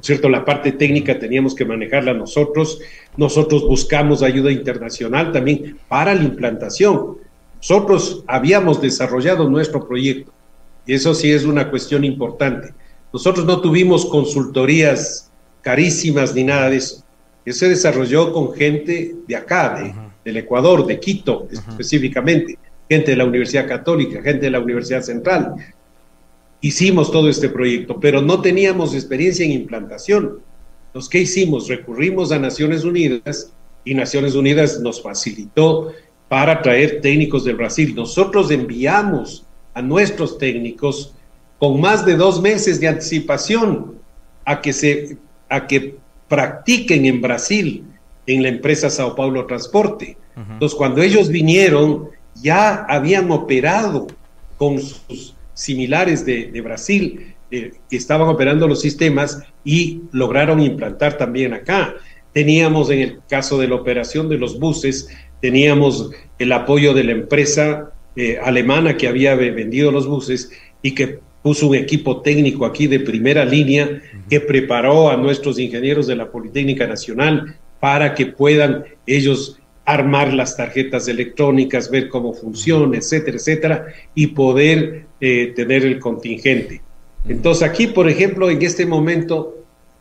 ¿cierto? 0.00 0.28
La 0.28 0.44
parte 0.44 0.72
técnica 0.72 1.18
teníamos 1.18 1.54
que 1.54 1.64
manejarla 1.64 2.14
nosotros. 2.14 2.80
Nosotros 3.16 3.66
buscamos 3.66 4.22
ayuda 4.22 4.52
internacional 4.52 5.32
también 5.32 5.78
para 5.88 6.14
la 6.14 6.22
implantación. 6.22 7.16
Nosotros 7.56 8.22
habíamos 8.26 8.80
desarrollado 8.80 9.48
nuestro 9.48 9.86
proyecto 9.86 10.32
y 10.86 10.94
eso 10.94 11.14
sí 11.14 11.30
es 11.32 11.44
una 11.44 11.70
cuestión 11.70 12.04
importante. 12.04 12.72
Nosotros 13.12 13.44
no 13.46 13.60
tuvimos 13.60 14.06
consultorías 14.06 15.27
carísimas 15.68 16.34
ni 16.34 16.44
nada 16.44 16.70
de 16.70 16.78
eso. 16.78 17.04
Eso 17.44 17.58
se 17.58 17.68
desarrolló 17.68 18.32
con 18.32 18.54
gente 18.54 19.16
de 19.26 19.36
acá, 19.36 19.78
de, 19.78 19.94
del 20.24 20.38
Ecuador, 20.38 20.86
de 20.86 20.98
Quito 20.98 21.46
específicamente, 21.52 22.58
gente 22.88 23.10
de 23.10 23.18
la 23.18 23.26
Universidad 23.26 23.68
Católica, 23.68 24.22
gente 24.22 24.46
de 24.46 24.50
la 24.50 24.60
Universidad 24.60 25.02
Central. 25.02 25.56
Hicimos 26.62 27.12
todo 27.12 27.28
este 27.28 27.50
proyecto, 27.50 28.00
pero 28.00 28.22
no 28.22 28.40
teníamos 28.40 28.94
experiencia 28.94 29.44
en 29.44 29.52
implantación. 29.52 30.40
Entonces, 30.86 31.10
¿qué 31.10 31.18
hicimos? 31.18 31.68
Recurrimos 31.68 32.32
a 32.32 32.38
Naciones 32.38 32.84
Unidas 32.84 33.52
y 33.84 33.92
Naciones 33.92 34.34
Unidas 34.34 34.80
nos 34.80 35.02
facilitó 35.02 35.92
para 36.30 36.62
traer 36.62 37.02
técnicos 37.02 37.44
del 37.44 37.56
Brasil. 37.56 37.94
Nosotros 37.94 38.50
enviamos 38.50 39.44
a 39.74 39.82
nuestros 39.82 40.38
técnicos 40.38 41.12
con 41.58 41.78
más 41.78 42.06
de 42.06 42.16
dos 42.16 42.40
meses 42.40 42.80
de 42.80 42.88
anticipación 42.88 43.98
a 44.46 44.62
que, 44.62 44.72
se, 44.72 45.18
a 45.48 45.66
que 45.66 45.96
practiquen 46.28 47.06
en 47.06 47.20
Brasil 47.20 47.84
en 48.26 48.42
la 48.42 48.48
empresa 48.48 48.90
Sao 48.90 49.14
Paulo 49.14 49.46
Transporte. 49.46 50.16
Entonces, 50.36 50.76
cuando 50.76 51.02
ellos 51.02 51.30
vinieron, 51.30 52.10
ya 52.36 52.84
habían 52.88 53.30
operado 53.30 54.06
con 54.56 54.78
sus 54.78 55.34
similares 55.54 56.24
de, 56.24 56.60
Brasil, 56.60 57.34
eh, 57.50 57.72
que 57.90 57.96
estaban 57.96 58.28
operando 58.28 58.68
los 58.68 58.80
sistemas 58.80 59.42
y 59.64 60.02
lograron 60.12 60.60
implantar 60.60 61.16
también 61.18 61.54
acá. 61.54 61.94
Teníamos 62.32 62.90
en 62.90 63.00
el 63.00 63.20
caso 63.28 63.58
de 63.58 63.66
la 63.66 63.74
operación 63.74 64.28
de 64.28 64.38
los 64.38 64.60
buses, 64.60 65.08
teníamos 65.40 66.10
el 66.38 66.52
apoyo 66.52 66.94
de 66.94 67.04
la 67.04 67.12
empresa 67.12 67.90
eh, 68.14 68.38
alemana 68.42 68.96
que 68.96 69.08
había 69.08 69.34
vendido 69.34 69.90
los 69.90 70.06
buses 70.06 70.50
y 70.82 70.94
que 70.94 71.20
puso 71.48 71.68
un 71.68 71.76
equipo 71.76 72.20
técnico 72.20 72.66
aquí 72.66 72.86
de 72.86 73.00
primera 73.00 73.42
línea 73.42 74.02
que 74.28 74.38
preparó 74.38 75.08
a 75.08 75.16
nuestros 75.16 75.58
ingenieros 75.58 76.06
de 76.06 76.14
la 76.14 76.30
Politécnica 76.30 76.86
Nacional 76.86 77.56
para 77.80 78.14
que 78.14 78.26
puedan 78.26 78.84
ellos 79.06 79.58
armar 79.86 80.34
las 80.34 80.58
tarjetas 80.58 81.08
electrónicas, 81.08 81.90
ver 81.90 82.10
cómo 82.10 82.34
funciona, 82.34 82.98
etcétera, 82.98 83.38
etcétera, 83.38 83.86
y 84.14 84.26
poder 84.26 85.06
eh, 85.22 85.54
tener 85.56 85.86
el 85.86 85.98
contingente. 86.00 86.82
Entonces 87.26 87.66
aquí, 87.66 87.86
por 87.86 88.10
ejemplo, 88.10 88.50
en 88.50 88.60
este 88.60 88.84
momento 88.84 89.56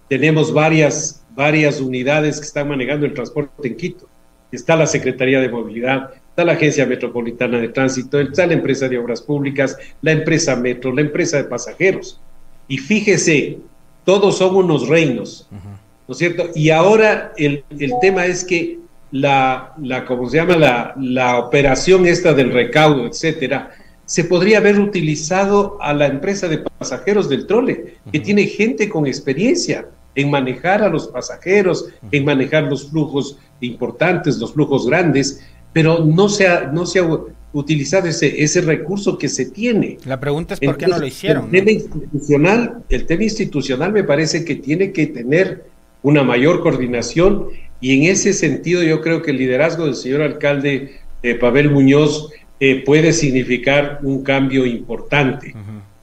tenemos 0.09 0.53
varias, 0.53 1.25
varias 1.33 1.79
unidades 1.79 2.41
que 2.41 2.45
están 2.45 2.67
manejando 2.67 3.05
el 3.05 3.13
transporte 3.13 3.65
en 3.65 3.77
Quito. 3.77 4.09
Está 4.51 4.75
la 4.75 4.85
Secretaría 4.85 5.39
de 5.39 5.47
Movilidad, 5.47 6.09
está 6.37 6.45
la 6.45 6.53
Agencia 6.53 6.85
Metropolitana 6.85 7.57
de 7.57 7.69
Tránsito, 7.69 8.19
está 8.19 8.45
la 8.45 8.53
empresa 8.53 8.87
de 8.87 8.99
Obras 8.99 9.23
Públicas, 9.23 9.75
la 10.03 10.11
empresa 10.11 10.55
Metro, 10.55 10.93
la 10.93 11.01
empresa 11.01 11.37
de 11.37 11.45
pasajeros. 11.45 12.21
Y 12.67 12.77
fíjese, 12.77 13.57
todos 14.05 14.37
son 14.37 14.55
unos 14.55 14.87
reinos, 14.87 15.47
¿no 15.51 16.11
es 16.11 16.17
cierto? 16.19 16.51
Y 16.53 16.69
ahora 16.69 17.33
el, 17.37 17.63
el 17.79 17.91
tema 18.01 18.27
es 18.27 18.43
que 18.43 18.77
la, 19.09 19.73
la, 19.81 20.05
¿cómo 20.05 20.29
se 20.29 20.37
llama? 20.37 20.55
La, 20.57 20.93
la 20.99 21.39
operación 21.39 22.05
esta 22.05 22.35
del 22.35 22.53
recaudo, 22.53 23.07
etcétera, 23.07 23.71
se 24.05 24.23
podría 24.23 24.59
haber 24.59 24.79
utilizado 24.79 25.79
a 25.81 25.91
la 25.91 26.05
empresa 26.05 26.47
de 26.47 26.59
pasajeros 26.59 27.29
del 27.29 27.47
trole, 27.47 27.95
que 28.11 28.19
tiene 28.19 28.45
gente 28.45 28.89
con 28.89 29.07
experiencia 29.07 29.87
en 30.13 30.29
manejar 30.29 30.83
a 30.83 30.89
los 30.89 31.07
pasajeros, 31.07 31.89
en 32.11 32.25
manejar 32.25 32.65
los 32.65 32.91
flujos 32.91 33.39
importantes, 33.59 34.37
los 34.37 34.53
flujos 34.53 34.85
grandes, 34.85 35.43
pero 35.77 36.03
no 36.03 36.27
se 36.27 36.47
ha, 36.47 36.71
no 36.73 36.87
se 36.87 36.97
ha 36.97 37.07
utilizado 37.53 38.07
ese, 38.07 38.41
ese 38.41 38.61
recurso 38.61 39.15
que 39.15 39.29
se 39.29 39.45
tiene. 39.45 39.99
La 40.05 40.19
pregunta 40.19 40.55
es 40.55 40.59
por 40.59 40.75
qué 40.75 40.87
no 40.87 40.97
lo 40.97 41.05
hicieron. 41.05 41.45
El 41.45 41.51
tema, 41.51 41.69
institucional, 41.69 42.83
el 42.89 43.05
tema 43.05 43.23
institucional 43.23 43.91
me 43.93 44.03
parece 44.03 44.43
que 44.43 44.55
tiene 44.55 44.91
que 44.91 45.05
tener 45.05 45.65
una 46.01 46.23
mayor 46.23 46.63
coordinación 46.63 47.49
y 47.79 47.95
en 47.95 48.11
ese 48.11 48.33
sentido 48.33 48.81
yo 48.81 49.01
creo 49.01 49.21
que 49.21 49.29
el 49.29 49.37
liderazgo 49.37 49.85
del 49.85 49.93
señor 49.93 50.23
alcalde 50.23 50.95
eh, 51.21 51.35
Pavel 51.35 51.69
Muñoz 51.69 52.31
eh, 52.59 52.81
puede 52.83 53.13
significar 53.13 53.99
un 54.01 54.23
cambio 54.23 54.65
importante. 54.65 55.53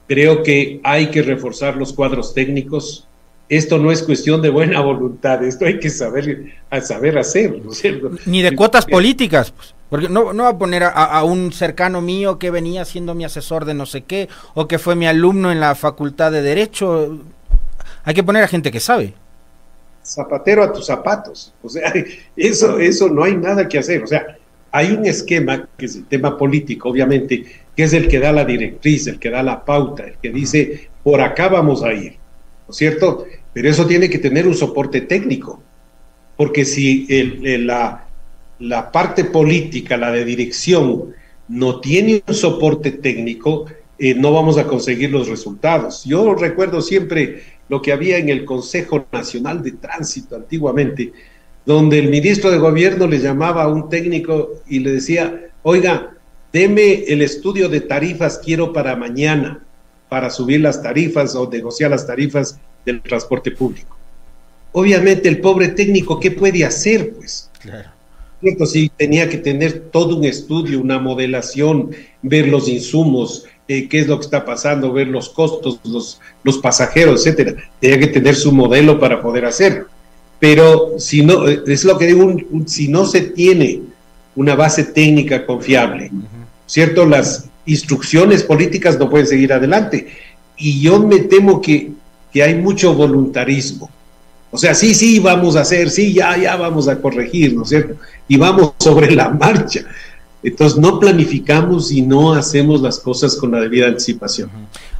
Creo 0.07 0.41
que 0.41 0.79
hay 0.83 1.07
que 1.07 1.21
reforzar 1.21 1.75
los 1.75 1.91
cuadros 1.91 2.33
técnicos. 2.33 3.09
Esto 3.47 3.77
no 3.77 3.91
es 3.91 4.01
cuestión 4.01 4.41
de 4.41 4.49
buena 4.49 4.81
voluntad, 4.81 5.43
esto 5.43 5.65
hay 5.65 5.79
que 5.79 5.89
saber, 5.89 6.53
saber 6.81 7.17
hacer, 7.17 7.61
cierto? 7.69 8.11
Ni 8.25 8.41
de 8.41 8.55
cuotas 8.55 8.85
políticas, 8.85 9.51
pues. 9.51 9.75
Porque 9.89 10.09
no, 10.09 10.33
no 10.33 10.43
va 10.43 10.49
a 10.49 10.57
poner 10.57 10.83
a, 10.83 11.23
un 11.23 11.53
cercano 11.53 12.01
mío 12.01 12.39
que 12.39 12.49
venía 12.49 12.85
siendo 12.85 13.13
mi 13.13 13.23
asesor 13.23 13.65
de 13.65 13.75
no 13.75 13.85
sé 13.85 14.01
qué, 14.01 14.27
o 14.55 14.67
que 14.67 14.79
fue 14.79 14.95
mi 14.95 15.05
alumno 15.05 15.51
en 15.51 15.59
la 15.59 15.75
facultad 15.75 16.31
de 16.31 16.41
Derecho. 16.41 17.19
Hay 18.03 18.13
que 18.15 18.23
poner 18.23 18.43
a 18.43 18.47
gente 18.47 18.71
que 18.71 18.79
sabe. 18.79 19.13
Zapatero 20.03 20.63
a 20.63 20.73
tus 20.73 20.87
zapatos. 20.87 21.53
O 21.61 21.69
sea, 21.69 21.93
eso, 22.35 22.79
eso 22.79 23.09
no 23.09 23.23
hay 23.23 23.37
nada 23.37 23.67
que 23.67 23.77
hacer. 23.77 24.03
O 24.03 24.07
sea, 24.07 24.37
hay 24.71 24.91
un 24.91 25.05
esquema, 25.05 25.69
que 25.77 25.85
es 25.85 25.95
el 25.95 26.05
tema 26.05 26.37
político, 26.37 26.89
obviamente, 26.89 27.45
que 27.75 27.83
es 27.83 27.93
el 27.93 28.07
que 28.07 28.19
da 28.19 28.31
la 28.31 28.43
directriz, 28.43 29.07
el 29.07 29.19
que 29.19 29.29
da 29.29 29.43
la 29.43 29.63
pauta, 29.63 30.03
el 30.03 30.17
que 30.17 30.31
dice, 30.31 30.89
por 31.03 31.21
acá 31.21 31.47
vamos 31.47 31.83
a 31.83 31.93
ir, 31.93 32.13
¿no 32.13 32.17
cierto? 32.69 33.25
Pero 33.53 33.69
eso 33.69 33.85
tiene 33.85 34.09
que 34.09 34.19
tener 34.19 34.47
un 34.47 34.55
soporte 34.55 35.01
técnico, 35.01 35.61
porque 36.35 36.65
si 36.65 37.07
la, 37.59 38.07
parte 38.91 39.25
política, 39.25 39.97
la 39.97 40.11
de 40.11 40.25
dirección, 40.25 41.13
no 41.47 41.79
tiene 41.79 42.23
un 42.27 42.33
soporte 42.33 42.91
técnico, 42.91 43.65
eh, 43.97 44.13
no 44.13 44.33
vamos 44.33 44.57
a 44.57 44.67
conseguir 44.67 45.11
los 45.11 45.29
resultados. 45.29 46.03
Yo 46.03 46.33
recuerdo 46.35 46.81
siempre 46.81 47.43
lo 47.69 47.81
que 47.81 47.93
había 47.93 48.17
en 48.17 48.29
el 48.29 48.43
Consejo 48.43 49.05
Nacional 49.11 49.63
de 49.63 49.71
Tránsito 49.73 50.35
antiguamente, 50.35 51.13
donde 51.65 51.99
el 51.99 52.09
ministro 52.09 52.51
de 52.51 52.57
gobierno 52.57 53.07
le 53.07 53.19
llamaba 53.19 53.63
a 53.63 53.67
un 53.67 53.89
técnico 53.89 54.61
y 54.67 54.79
le 54.79 54.91
decía, 54.91 55.49
oiga, 55.63 56.11
deme 56.51 57.05
el 57.07 57.21
estudio 57.21 57.69
de 57.69 57.81
tarifas, 57.81 58.37
quiero 58.37 58.73
para 58.73 58.95
mañana, 58.95 59.63
para 60.09 60.29
subir 60.29 60.61
las 60.61 60.81
tarifas 60.81 61.35
o 61.35 61.49
negociar 61.49 61.91
las 61.91 62.05
tarifas 62.05 62.57
del 62.85 63.01
transporte 63.01 63.51
público. 63.51 63.97
Obviamente 64.71 65.29
el 65.29 65.39
pobre 65.39 65.69
técnico, 65.69 66.19
¿qué 66.19 66.31
puede 66.31 66.65
hacer? 66.65 67.13
Pues, 67.13 67.49
claro. 67.59 67.89
Sí, 68.65 68.91
tenía 68.95 69.27
que 69.27 69.37
tener 69.37 69.89
todo 69.91 70.17
un 70.17 70.25
estudio, 70.25 70.79
una 70.79 70.99
modelación, 70.99 71.91
ver 72.21 72.47
los 72.47 72.67
insumos, 72.67 73.45
eh, 73.67 73.87
qué 73.87 73.99
es 73.99 74.07
lo 74.07 74.19
que 74.19 74.25
está 74.25 74.45
pasando, 74.45 74.93
ver 74.93 75.07
los 75.07 75.29
costos, 75.29 75.79
los, 75.83 76.21
los 76.43 76.59
pasajeros, 76.59 77.25
etcétera. 77.25 77.55
Tenía 77.79 77.99
que 77.99 78.07
tener 78.07 78.35
su 78.35 78.51
modelo 78.51 78.99
para 78.99 79.21
poder 79.21 79.45
hacerlo 79.45 79.87
pero 80.39 80.99
si 80.99 81.23
no, 81.23 81.47
es 81.47 81.83
lo 81.85 81.97
que 81.97 82.07
digo, 82.07 82.35
si 82.65 82.87
no 82.87 83.05
se 83.05 83.21
tiene 83.21 83.81
una 84.35 84.55
base 84.55 84.83
técnica 84.83 85.45
confiable, 85.45 86.11
¿cierto? 86.65 87.05
Las 87.05 87.45
instrucciones 87.65 88.43
políticas 88.43 88.97
no 88.99 89.09
pueden 89.09 89.27
seguir 89.27 89.53
adelante. 89.53 90.07
Y 90.57 90.81
yo 90.81 90.99
me 90.99 91.19
temo 91.19 91.61
que, 91.61 91.91
que 92.31 92.43
hay 92.43 92.55
mucho 92.55 92.93
voluntarismo. 92.93 93.89
O 94.51 94.57
sea, 94.57 94.73
sí, 94.73 94.95
sí, 94.95 95.19
vamos 95.19 95.55
a 95.55 95.61
hacer, 95.61 95.89
sí, 95.89 96.13
ya, 96.13 96.37
ya 96.37 96.55
vamos 96.55 96.87
a 96.87 97.01
corregir, 97.01 97.53
¿no 97.53 97.63
es 97.63 97.69
cierto? 97.69 97.95
Y 98.27 98.37
vamos 98.37 98.73
sobre 98.79 99.11
la 99.11 99.29
marcha. 99.29 99.81
Entonces 100.41 100.77
no 100.77 100.99
planificamos 100.99 101.91
y 101.91 102.03
no 102.03 102.33
hacemos 102.33 102.79
las 102.81 102.99
cosas 102.99 103.35
con 103.35 103.51
la 103.51 103.59
debida 103.59 103.87
anticipación. 103.87 104.49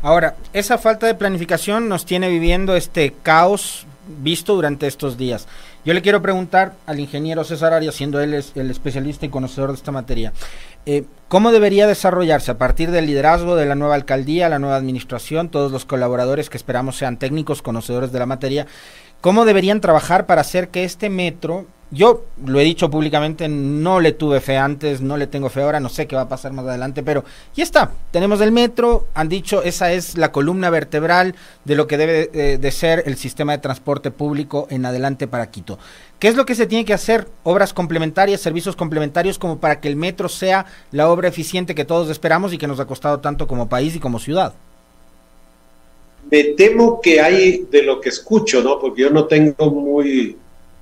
Ahora, 0.01 0.35
esa 0.53 0.77
falta 0.77 1.05
de 1.05 1.13
planificación 1.13 1.87
nos 1.87 2.05
tiene 2.05 2.29
viviendo 2.29 2.75
este 2.75 3.13
caos 3.21 3.85
visto 4.21 4.55
durante 4.55 4.87
estos 4.87 5.17
días. 5.17 5.47
Yo 5.85 5.93
le 5.93 6.01
quiero 6.01 6.21
preguntar 6.21 6.73
al 6.87 6.99
ingeniero 6.99 7.43
César 7.43 7.73
Arias, 7.73 7.93
siendo 7.93 8.19
él 8.19 8.43
el 8.55 8.71
especialista 8.71 9.25
y 9.25 9.29
conocedor 9.29 9.69
de 9.69 9.75
esta 9.75 9.91
materia, 9.91 10.33
eh, 10.85 11.05
¿cómo 11.27 11.51
debería 11.51 11.87
desarrollarse 11.87 12.51
a 12.51 12.57
partir 12.57 12.91
del 12.91 13.07
liderazgo 13.07 13.55
de 13.55 13.65
la 13.65 13.75
nueva 13.75 13.95
alcaldía, 13.95 14.49
la 14.49 14.59
nueva 14.59 14.75
administración, 14.75 15.49
todos 15.49 15.71
los 15.71 15.85
colaboradores 15.85 16.49
que 16.49 16.57
esperamos 16.57 16.97
sean 16.97 17.17
técnicos, 17.17 17.61
conocedores 17.61 18.11
de 18.11 18.19
la 18.19 18.25
materia, 18.25 18.67
cómo 19.21 19.45
deberían 19.45 19.81
trabajar 19.81 20.25
para 20.25 20.41
hacer 20.41 20.69
que 20.69 20.83
este 20.83 21.09
metro 21.09 21.65
yo 21.91 22.23
lo 22.43 22.59
he 22.59 22.63
dicho 22.63 22.89
públicamente, 22.89 23.47
no 23.47 23.99
le 23.99 24.11
tuve 24.11 24.41
fe 24.41 24.57
antes, 24.57 25.01
no 25.01 25.17
le 25.17 25.27
tengo 25.27 25.49
fe 25.49 25.61
ahora, 25.61 25.79
no 25.79 25.89
sé 25.89 26.07
qué 26.07 26.15
va 26.15 26.23
a 26.23 26.29
pasar 26.29 26.51
más 26.51 26.65
adelante, 26.65 27.03
pero 27.03 27.23
ya 27.55 27.63
está, 27.63 27.91
tenemos 28.11 28.41
el 28.41 28.51
metro, 28.51 29.05
han 29.13 29.29
dicho, 29.29 29.61
esa 29.61 29.93
es 29.93 30.17
la 30.17 30.31
columna 30.31 30.69
vertebral 30.69 31.35
de 31.63 31.75
lo 31.75 31.85
que 31.85 31.97
debe 31.97 32.29
eh, 32.33 32.57
de 32.57 32.71
ser 32.71 33.03
el 33.05 33.17
sistema 33.17 33.51
de 33.51 33.59
transporte 33.59 34.09
público 34.09 34.67
en 34.71 34.85
adelante 34.85 35.27
para 35.27 35.51
Quito. 35.51 35.77
¿Qué 36.17 36.27
es 36.27 36.35
lo 36.35 36.45
que 36.45 36.55
se 36.55 36.65
tiene 36.65 36.85
que 36.85 36.93
hacer? 36.93 37.27
Obras 37.43 37.71
complementarias, 37.71 38.41
servicios 38.41 38.75
complementarios, 38.75 39.37
como 39.37 39.59
para 39.59 39.79
que 39.79 39.87
el 39.87 39.95
metro 39.95 40.27
sea 40.27 40.65
la 40.91 41.09
obra 41.09 41.27
eficiente 41.27 41.75
que 41.75 41.85
todos 41.85 42.09
esperamos 42.09 42.51
y 42.51 42.57
que 42.57 42.67
nos 42.67 42.79
ha 42.79 42.85
costado 42.85 43.19
tanto 43.19 43.47
como 43.47 43.69
país 43.69 43.95
y 43.95 43.99
como 43.99 44.19
ciudad. 44.19 44.53
Me 46.31 46.43
temo 46.43 46.99
que 46.99 47.21
hay 47.21 47.67
de 47.69 47.83
lo 47.83 48.01
que 48.01 48.09
escucho, 48.09 48.63
¿no? 48.63 48.79
Porque 48.79 49.03
yo 49.03 49.11
no 49.11 49.25
tengo 49.25 49.69
muy 49.69 50.35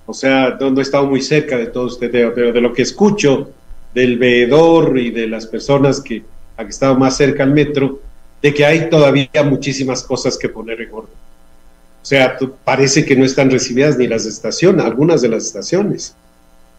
o 0.05 0.13
sea, 0.13 0.57
no, 0.59 0.79
he 0.79 0.81
estado 0.81 1.07
muy 1.07 1.21
cerca 1.21 1.57
de 1.57 1.67
todo 1.67 1.87
este 1.87 2.09
tema, 2.09 2.31
pero 2.33 2.51
de 2.51 2.61
lo 2.61 2.73
que 2.73 2.81
escucho 2.81 3.51
del 3.93 4.17
veedor 4.17 4.97
y 4.97 5.11
de 5.11 5.27
las 5.27 5.45
personas 5.45 6.01
que 6.01 6.23
han 6.57 6.67
estado 6.67 6.95
más 6.95 7.15
cerca 7.17 7.43
al 7.43 7.51
metro, 7.51 8.01
de 8.41 8.53
que 8.53 8.65
hay 8.65 8.89
todavía 8.89 9.43
muchísimas 9.45 10.03
cosas 10.03 10.37
que 10.37 10.49
poner 10.49 10.81
en 10.81 10.91
orden. 10.91 11.15
O 12.01 12.05
sea, 12.05 12.37
parece 12.65 13.05
que 13.05 13.15
no 13.15 13.23
están 13.23 13.49
recibidas 13.49 13.97
ni 13.97 14.07
las 14.07 14.25
estaciones, 14.25 14.83
algunas 14.83 15.21
de 15.21 15.29
las 15.29 15.45
estaciones. 15.45 16.15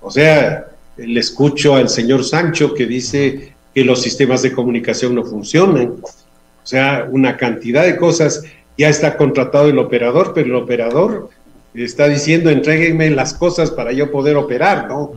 O 0.03 0.11
sea, 0.11 0.67
le 0.99 1.19
escucho 1.19 1.75
al 1.75 1.89
señor 1.89 2.25
Sancho 2.25 2.75
que 2.75 2.85
dice 2.85 3.55
que 3.75 3.85
los 3.85 4.03
sistemas 4.03 4.43
de 4.43 4.53
comunicación 4.53 5.15
no 5.15 5.25
funcionan. 5.25 5.95
O 6.03 6.67
sea, 6.67 7.09
una 7.11 7.39
cantidad 7.39 7.85
de 7.85 7.97
cosas. 7.97 8.43
Ya 8.77 8.89
está 8.91 9.17
contratado 9.17 9.69
el 9.69 9.79
operador, 9.79 10.33
pero 10.35 10.49
el 10.49 10.57
operador 10.57 11.31
está 11.75 12.09
diciendo 12.09 12.51
entréguenme 12.51 13.11
las 13.11 13.35
cosas 13.35 13.71
para 13.71 13.93
yo 13.93 14.11
poder 14.11 14.37
operar, 14.37 14.89
¿no? 14.89 15.13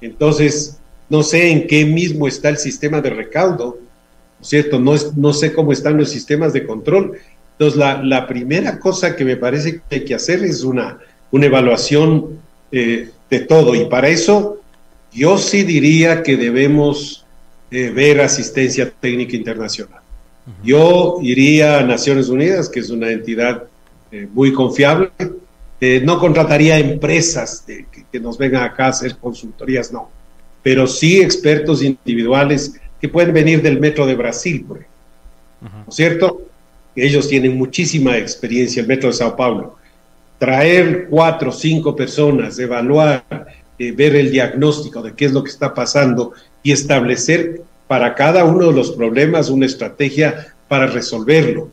Entonces, 0.00 0.78
no 1.08 1.22
sé 1.22 1.50
en 1.50 1.66
qué 1.66 1.84
mismo 1.84 2.26
está 2.26 2.48
el 2.48 2.58
sistema 2.58 3.00
de 3.00 3.10
recaudo, 3.10 3.78
¿cierto? 4.40 4.80
No, 4.80 4.94
es, 4.94 5.16
no 5.16 5.32
sé 5.32 5.52
cómo 5.52 5.72
están 5.72 5.96
los 5.96 6.10
sistemas 6.10 6.52
de 6.52 6.66
control. 6.66 7.18
Entonces, 7.52 7.78
la, 7.78 8.26
primera 8.26 8.78
cosa 8.80 9.14
que 9.14 9.24
me 9.24 9.36
parece 9.36 9.80
que 9.88 9.96
hay 9.96 10.04
que 10.04 10.14
hacer 10.14 10.42
es 10.42 10.64
una, 10.64 10.98
una 11.30 11.46
evaluación 11.46 12.38
eh, 12.72 13.10
de 13.30 13.40
todo. 13.40 13.74
Y 13.74 13.84
para 13.84 14.08
eso, 14.08 14.60
yo 15.12 15.38
sí 15.38 15.62
diría 15.62 16.22
que 16.22 16.36
debemos 16.36 17.24
eh, 17.70 17.90
ver 17.90 18.20
asistencia 18.20 18.90
técnica 18.90 19.36
internacional. 19.36 20.00
Yo 20.62 21.18
iría 21.22 21.78
a 21.78 21.82
Naciones 21.82 22.28
Unidas, 22.28 22.68
que 22.68 22.80
es 22.80 22.90
una 22.90 23.10
entidad 23.10 23.64
eh, 24.12 24.28
muy 24.32 24.52
confiable. 24.52 25.10
No 26.04 26.18
contrataría 26.18 26.78
empresas 26.78 27.64
que, 27.66 27.86
que 28.10 28.20
nos 28.20 28.38
vengan 28.38 28.62
acá 28.62 28.86
a 28.86 28.90
hacer 28.90 29.16
consultorías, 29.16 29.92
no 29.92 30.10
pero 30.64 30.86
sí 30.86 31.20
expertos 31.20 31.82
individuales 31.82 32.80
que 32.98 33.08
pueden 33.08 33.34
venir 33.34 33.60
del 33.60 33.78
Metro 33.78 34.06
de 34.06 34.14
Brasil, 34.16 34.64
por 34.66 34.78
ejemplo. 34.78 34.94
¿No 35.60 35.88
es 35.88 35.94
cierto? 35.94 36.42
Ellos 36.96 37.28
tienen 37.28 37.56
muchísima 37.56 38.16
experiencia, 38.16 38.80
el 38.80 38.88
Metro 38.88 39.10
de 39.10 39.14
Sao 39.14 39.36
Paulo. 39.36 39.76
Traer 40.38 41.06
cuatro 41.10 41.50
o 41.50 41.52
cinco 41.52 41.94
personas, 41.94 42.58
evaluar, 42.58 43.46
eh, 43.78 43.92
ver 43.92 44.16
el 44.16 44.30
diagnóstico 44.30 45.02
de 45.02 45.12
qué 45.12 45.26
es 45.26 45.32
lo 45.32 45.44
que 45.44 45.50
está 45.50 45.74
pasando 45.74 46.32
y 46.62 46.72
establecer 46.72 47.60
para 47.86 48.14
cada 48.14 48.44
uno 48.44 48.68
de 48.68 48.72
los 48.72 48.92
problemas 48.92 49.50
una 49.50 49.66
estrategia 49.66 50.54
para 50.66 50.86
resolverlo. 50.86 51.70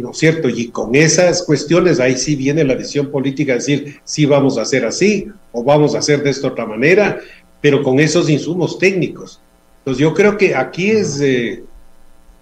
¿No 0.00 0.10
es 0.10 0.18
cierto? 0.18 0.48
Y 0.48 0.68
con 0.68 0.94
esas 0.94 1.42
cuestiones 1.44 2.00
ahí 2.00 2.16
sí 2.16 2.34
viene 2.34 2.64
la 2.64 2.74
decisión 2.74 3.10
política, 3.10 3.54
decir, 3.54 4.00
sí 4.04 4.26
vamos 4.26 4.58
a 4.58 4.62
hacer 4.62 4.84
así 4.84 5.28
o 5.52 5.62
vamos 5.62 5.94
a 5.94 5.98
hacer 5.98 6.22
de 6.22 6.30
esta 6.30 6.48
otra 6.48 6.66
manera 6.66 7.20
pero 7.60 7.82
con 7.82 8.00
esos 8.00 8.28
insumos 8.30 8.78
técnicos. 8.78 9.40
Entonces 9.78 10.00
yo 10.00 10.14
creo 10.14 10.36
que 10.36 10.54
aquí 10.54 10.90
es, 10.90 11.20
eh, 11.20 11.62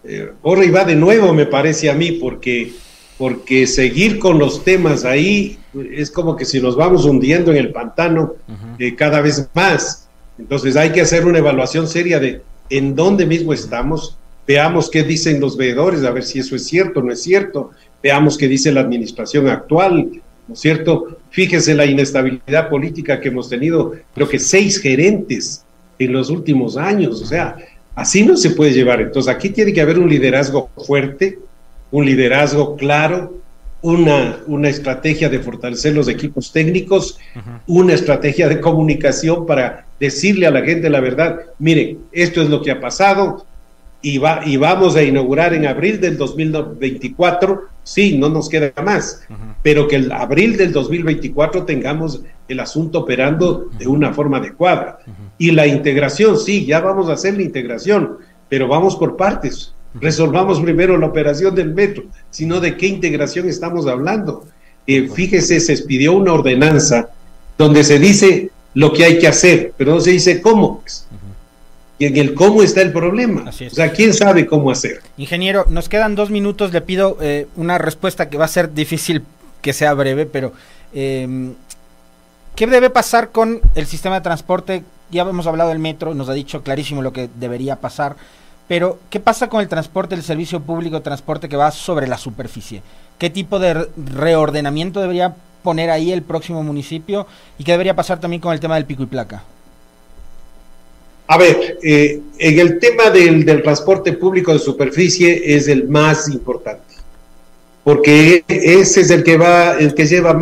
eh, 0.04 0.32
y 0.64 0.70
va 0.70 0.84
de 0.84 0.96
nuevo, 0.96 1.32
me 1.32 1.46
parece 1.46 1.90
a 1.90 1.94
mí, 1.94 2.12
porque, 2.12 2.72
porque 3.16 3.66
seguir 3.66 4.18
con 4.18 4.38
los 4.38 4.64
temas 4.64 5.04
ahí 5.04 5.58
es 5.92 6.10
como 6.10 6.36
que 6.36 6.44
si 6.44 6.60
nos 6.60 6.76
vamos 6.76 7.04
hundiendo 7.04 7.50
en 7.50 7.58
el 7.58 7.72
pantano 7.72 8.34
eh, 8.78 8.94
cada 8.94 9.20
vez 9.20 9.48
más. 9.54 10.08
Entonces 10.38 10.76
hay 10.76 10.92
que 10.92 11.00
hacer 11.00 11.26
una 11.26 11.38
evaluación 11.38 11.88
seria 11.88 12.20
de 12.20 12.42
en 12.70 12.94
dónde 12.94 13.26
mismo 13.26 13.52
estamos, 13.52 14.17
veamos 14.48 14.90
qué 14.90 15.02
dicen 15.02 15.40
los 15.40 15.58
veedores, 15.58 16.02
a 16.04 16.10
ver 16.10 16.24
si 16.24 16.38
eso 16.38 16.56
es 16.56 16.66
cierto 16.66 17.00
o 17.00 17.02
no 17.02 17.12
es 17.12 17.22
cierto, 17.22 17.70
veamos 18.02 18.38
qué 18.38 18.48
dice 18.48 18.72
la 18.72 18.80
administración 18.80 19.46
actual, 19.46 20.08
¿no 20.48 20.54
es 20.54 20.58
cierto? 20.58 21.18
Fíjese 21.28 21.74
la 21.74 21.84
inestabilidad 21.84 22.70
política 22.70 23.20
que 23.20 23.28
hemos 23.28 23.50
tenido, 23.50 23.92
creo 24.14 24.26
que 24.26 24.38
seis 24.38 24.80
gerentes 24.80 25.64
en 25.98 26.14
los 26.14 26.30
últimos 26.30 26.78
años, 26.78 27.20
o 27.20 27.26
sea, 27.26 27.56
así 27.94 28.24
no 28.24 28.38
se 28.38 28.50
puede 28.50 28.72
llevar. 28.72 29.02
Entonces 29.02 29.30
aquí 29.30 29.50
tiene 29.50 29.74
que 29.74 29.82
haber 29.82 29.98
un 29.98 30.08
liderazgo 30.08 30.70
fuerte, 30.78 31.38
un 31.90 32.06
liderazgo 32.06 32.74
claro, 32.76 33.34
una, 33.82 34.38
una 34.46 34.70
estrategia 34.70 35.28
de 35.28 35.40
fortalecer 35.40 35.94
los 35.94 36.08
equipos 36.08 36.52
técnicos, 36.52 37.18
una 37.66 37.92
estrategia 37.92 38.48
de 38.48 38.60
comunicación 38.60 39.44
para 39.44 39.84
decirle 40.00 40.46
a 40.46 40.50
la 40.50 40.62
gente 40.62 40.88
la 40.88 41.00
verdad, 41.00 41.40
miren, 41.58 41.98
esto 42.12 42.40
es 42.40 42.48
lo 42.48 42.62
que 42.62 42.70
ha 42.70 42.80
pasado, 42.80 43.44
y, 44.00 44.18
va, 44.18 44.42
y 44.44 44.56
vamos 44.56 44.96
a 44.96 45.02
inaugurar 45.02 45.54
en 45.54 45.66
abril 45.66 46.00
del 46.00 46.16
2024, 46.16 47.64
sí, 47.82 48.16
no 48.16 48.28
nos 48.28 48.48
queda 48.48 48.72
más, 48.82 49.22
pero 49.62 49.88
que 49.88 49.96
el 49.96 50.12
abril 50.12 50.56
del 50.56 50.72
2024 50.72 51.64
tengamos 51.64 52.22
el 52.48 52.60
asunto 52.60 53.00
operando 53.00 53.68
de 53.78 53.86
una 53.86 54.12
forma 54.12 54.38
adecuada. 54.38 55.00
Y 55.36 55.50
la 55.50 55.66
integración, 55.66 56.38
sí, 56.38 56.64
ya 56.64 56.80
vamos 56.80 57.08
a 57.08 57.14
hacer 57.14 57.34
la 57.34 57.42
integración, 57.42 58.18
pero 58.48 58.68
vamos 58.68 58.96
por 58.96 59.16
partes. 59.16 59.74
Resolvamos 59.94 60.60
primero 60.60 60.96
la 60.96 61.06
operación 61.06 61.54
del 61.54 61.74
metro, 61.74 62.04
sino 62.30 62.60
de 62.60 62.76
qué 62.76 62.86
integración 62.86 63.48
estamos 63.48 63.86
hablando. 63.86 64.44
Eh, 64.86 65.08
fíjese, 65.12 65.60
se 65.60 65.72
expidió 65.72 66.14
una 66.14 66.32
ordenanza 66.32 67.10
donde 67.56 67.82
se 67.84 67.98
dice 67.98 68.50
lo 68.74 68.92
que 68.92 69.04
hay 69.04 69.18
que 69.18 69.26
hacer, 69.26 69.72
pero 69.76 69.94
no 69.94 70.00
se 70.00 70.12
dice 70.12 70.40
cómo. 70.40 70.80
Pues. 70.80 71.06
Y 71.98 72.06
en 72.06 72.16
el 72.16 72.34
cómo 72.34 72.62
está 72.62 72.80
el 72.80 72.92
problema. 72.92 73.44
O 73.48 73.52
sea, 73.52 73.92
¿quién 73.92 74.14
sabe 74.14 74.46
cómo 74.46 74.70
hacer? 74.70 75.00
Ingeniero, 75.16 75.66
nos 75.68 75.88
quedan 75.88 76.14
dos 76.14 76.30
minutos. 76.30 76.72
Le 76.72 76.80
pido 76.80 77.18
eh, 77.20 77.48
una 77.56 77.76
respuesta 77.78 78.28
que 78.28 78.38
va 78.38 78.44
a 78.44 78.48
ser 78.48 78.72
difícil 78.72 79.22
que 79.60 79.72
sea 79.72 79.94
breve, 79.94 80.26
pero 80.26 80.52
em, 80.94 81.54
¿qué 82.54 82.66
debe 82.66 82.90
pasar 82.90 83.30
con 83.30 83.60
el 83.74 83.86
sistema 83.86 84.16
de 84.16 84.20
transporte? 84.20 84.84
Ya 85.10 85.22
hemos 85.22 85.46
hablado 85.46 85.70
del 85.70 85.78
metro, 85.78 86.14
nos 86.14 86.28
ha 86.28 86.34
dicho 86.34 86.62
clarísimo 86.62 87.02
lo 87.02 87.12
que 87.12 87.28
debería 87.40 87.76
pasar, 87.76 88.16
pero 88.68 88.98
¿qué 89.10 89.20
pasa 89.20 89.48
con 89.48 89.60
el 89.60 89.68
transporte, 89.68 90.14
el 90.14 90.22
servicio 90.22 90.60
público 90.60 90.96
de 90.96 91.02
transporte 91.02 91.48
que 91.48 91.56
va 91.56 91.70
sobre 91.70 92.06
la 92.06 92.18
superficie? 92.18 92.82
¿Qué 93.18 93.30
tipo 93.30 93.58
de 93.58 93.88
reordenamiento 93.96 95.00
debería 95.00 95.34
poner 95.62 95.90
ahí 95.90 96.12
el 96.12 96.22
próximo 96.22 96.62
municipio? 96.62 97.26
¿Y 97.58 97.64
qué 97.64 97.72
debería 97.72 97.96
pasar 97.96 98.20
también 98.20 98.40
con 98.40 98.52
el 98.52 98.60
tema 98.60 98.76
del 98.76 98.84
pico 98.84 99.02
y 99.02 99.06
placa? 99.06 99.42
A 101.30 101.36
ver, 101.36 101.78
eh, 101.82 102.22
en 102.38 102.58
el 102.58 102.78
tema 102.78 103.10
del, 103.10 103.44
transporte 103.62 104.14
público 104.14 104.50
de 104.50 104.58
superficie 104.58 105.54
es 105.54 105.68
el 105.68 105.86
más 105.86 106.26
importante, 106.30 106.94
porque 107.84 108.42
ese 108.48 109.02
es 109.02 109.10
el 109.10 109.22
que 109.22 109.36
va, 109.36 109.76
el 109.78 109.92
que 109.92 110.06
lleva 110.06 110.32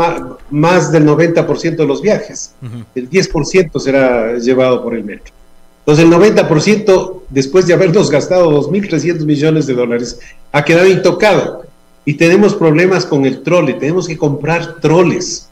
más, 0.48 0.92
del 0.92 1.04
90% 1.04 1.76
de 1.76 1.86
los 1.86 2.00
viajes. 2.00 2.54
El 2.94 3.10
10% 3.10 3.80
será 3.80 4.38
llevado 4.38 4.80
por 4.84 4.94
el 4.94 5.02
metro. 5.02 5.34
Entonces 5.80 6.04
el 6.04 6.12
90%, 6.12 7.22
después 7.30 7.66
de 7.66 7.74
habernos 7.74 8.08
gastado 8.08 8.48
2.300 8.70 9.24
millones 9.24 9.66
de 9.66 9.74
dólares, 9.74 10.20
ha 10.52 10.64
quedado 10.64 10.86
intocado. 10.86 11.64
Y 12.04 12.14
tenemos 12.14 12.54
problemas 12.54 13.04
con 13.04 13.26
el 13.26 13.42
trole, 13.42 13.74
tenemos 13.74 14.06
que 14.06 14.16
comprar 14.16 14.80
troles. 14.80 15.48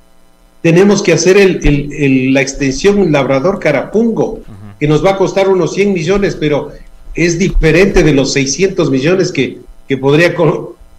Tenemos 0.62 1.02
que 1.02 1.12
hacer 1.12 1.36
la 1.36 2.40
extensión 2.40 3.10
Labrador 3.10 3.58
Carapungo 3.58 4.40
que 4.84 4.88
nos 4.88 5.02
va 5.02 5.12
a 5.12 5.16
costar 5.16 5.48
unos 5.48 5.72
100 5.72 5.94
millones, 5.94 6.36
pero 6.38 6.70
es 7.14 7.38
diferente 7.38 8.02
de 8.02 8.12
los 8.12 8.34
600 8.34 8.90
millones 8.90 9.32
que, 9.32 9.60
que 9.88 9.96
podría 9.96 10.34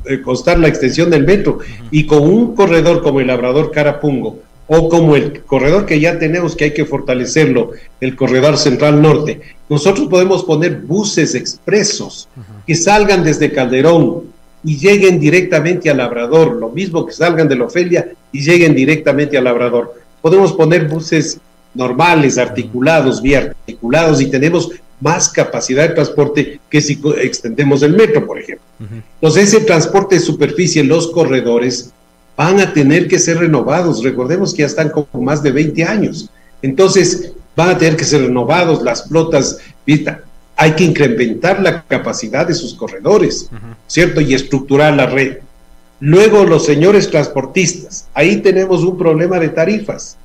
eh, 0.06 0.22
costar 0.24 0.58
la 0.58 0.68
extensión 0.68 1.12
del 1.12 1.24
metro. 1.24 1.60
Y 1.92 2.08
con 2.08 2.24
un 2.24 2.56
corredor 2.56 3.04
como 3.04 3.20
el 3.20 3.28
Labrador 3.28 3.70
Carapungo, 3.70 4.40
o 4.66 4.90
como 4.90 5.16
el 5.16 5.44
corredor 5.44 5.86
que 5.86 6.00
ya 6.00 6.18
tenemos, 6.18 6.56
que 6.56 6.64
hay 6.64 6.74
que 6.74 6.86
fortalecerlo, 6.86 7.74
el 8.02 8.16
corredor 8.16 8.58
central 8.58 9.04
norte, 9.04 9.40
nosotros 9.70 10.08
podemos 10.08 10.44
poner 10.46 10.78
buses 10.78 11.36
expresos 11.36 12.28
que 12.66 12.74
salgan 12.74 13.24
desde 13.24 13.52
Calderón 13.52 14.24
y 14.64 14.78
lleguen 14.78 15.20
directamente 15.20 15.92
al 15.92 15.98
Labrador, 15.98 16.54
lo 16.56 16.70
mismo 16.70 17.06
que 17.06 17.14
salgan 17.14 17.48
de 17.48 17.56
la 17.56 17.66
Ofelia 17.66 18.10
y 18.32 18.42
lleguen 18.42 18.74
directamente 18.74 19.38
al 19.38 19.44
Labrador. 19.44 19.94
Podemos 20.24 20.54
poner 20.54 20.88
buses 20.88 21.40
normales, 21.76 22.38
articulados, 22.38 23.22
bien 23.22 23.50
articulados 23.50 24.22
y 24.22 24.28
tenemos 24.28 24.72
más 25.00 25.30
capacidad 25.30 25.88
de 25.88 25.96
transporte 25.96 26.60
que 26.70 26.82
si 26.82 27.00
extendemos 27.22 27.84
el 27.84 27.94
metro, 27.94 28.26
por 28.26 28.40
ejemplo. 28.40 28.66
Entonces, 29.22 29.54
ese 29.54 29.66
transporte 29.66 30.16
de 30.16 30.22
superficie, 30.22 30.84
los 30.84 31.12
corredores, 31.12 31.92
van 32.38 32.60
a 32.60 32.74
tener 32.74 33.08
que 33.08 33.20
ser 33.20 33.38
renovados. 33.40 34.04
Recordemos 34.04 34.54
que 34.54 34.62
ya 34.62 34.68
están 34.68 34.90
como 34.90 35.08
más 35.22 35.44
de 35.44 35.52
20 35.52 35.84
años. 35.84 36.30
Entonces, 36.62 37.34
van 37.56 37.70
a 37.70 37.78
tener 37.78 37.96
que 37.96 38.06
ser 38.06 38.22
renovados 38.22 38.82
las 38.82 39.08
flotas. 39.08 39.58
Hay 40.58 40.72
que 40.72 40.84
incrementar 40.84 41.62
la 41.62 41.84
capacidad 41.84 42.48
de 42.48 42.54
sus 42.54 42.74
corredores, 42.74 43.50
¿cierto? 43.88 44.22
Y 44.22 44.34
estructurar 44.34 44.94
la 44.94 45.08
red. 45.08 45.38
Luego, 46.00 46.46
los 46.46 46.66
señores 46.66 47.10
transportistas, 47.10 48.08
ahí 48.14 48.38
tenemos 48.38 48.84
un 48.84 48.98
problema 48.98 49.40
de 49.40 49.50
tarifas 49.50 50.18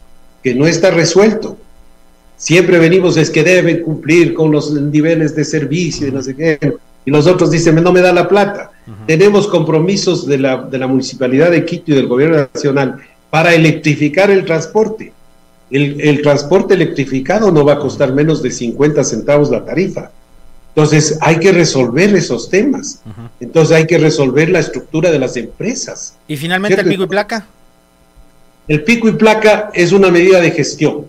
que 0.42 0.54
no 0.54 0.66
está 0.66 0.90
resuelto. 0.90 1.56
Siempre 2.36 2.78
venimos 2.78 3.16
es 3.16 3.30
que 3.30 3.44
deben 3.44 3.82
cumplir 3.82 4.32
con 4.32 4.50
los 4.50 4.72
niveles 4.72 5.36
de 5.36 5.44
servicio 5.44 6.08
y 6.08 6.12
no 6.12 6.22
sé 6.22 6.34
qué. 6.34 6.58
Y 7.04 7.10
los 7.10 7.26
otros 7.26 7.50
dicen, 7.50 7.74
no 7.82 7.92
me 7.92 8.00
da 8.00 8.12
la 8.12 8.28
plata. 8.28 8.72
Tenemos 9.06 9.46
compromisos 9.46 10.26
de 10.26 10.38
la, 10.38 10.56
de 10.62 10.78
la 10.78 10.86
Municipalidad 10.86 11.50
de 11.50 11.64
Quito 11.64 11.92
y 11.92 11.94
del 11.94 12.08
Gobierno 12.08 12.48
Nacional 12.52 12.96
para 13.28 13.54
electrificar 13.54 14.30
el 14.30 14.44
transporte. 14.44 15.12
El, 15.70 16.00
el, 16.00 16.22
transporte 16.22 16.74
electrificado 16.74 17.52
no 17.52 17.64
va 17.64 17.74
a 17.74 17.78
costar 17.78 18.12
menos 18.12 18.42
de 18.42 18.50
50 18.50 19.04
centavos 19.04 19.50
la 19.50 19.64
tarifa. 19.64 20.10
Entonces 20.74 21.18
hay 21.20 21.38
que 21.38 21.52
resolver 21.52 22.14
esos 22.14 22.48
temas. 22.48 23.02
Entonces 23.38 23.76
hay 23.76 23.86
que 23.86 23.98
resolver 23.98 24.50
la 24.50 24.60
estructura 24.60 25.10
de 25.10 25.18
las 25.18 25.36
empresas. 25.36 26.16
Y 26.26 26.36
finalmente 26.36 26.80
el 26.80 26.88
pico 26.88 27.04
y 27.04 27.06
placa. 27.06 27.46
El 28.68 28.84
pico 28.84 29.08
y 29.08 29.12
placa 29.12 29.70
es 29.74 29.92
una 29.92 30.10
medida 30.10 30.40
de 30.40 30.50
gestión 30.50 31.06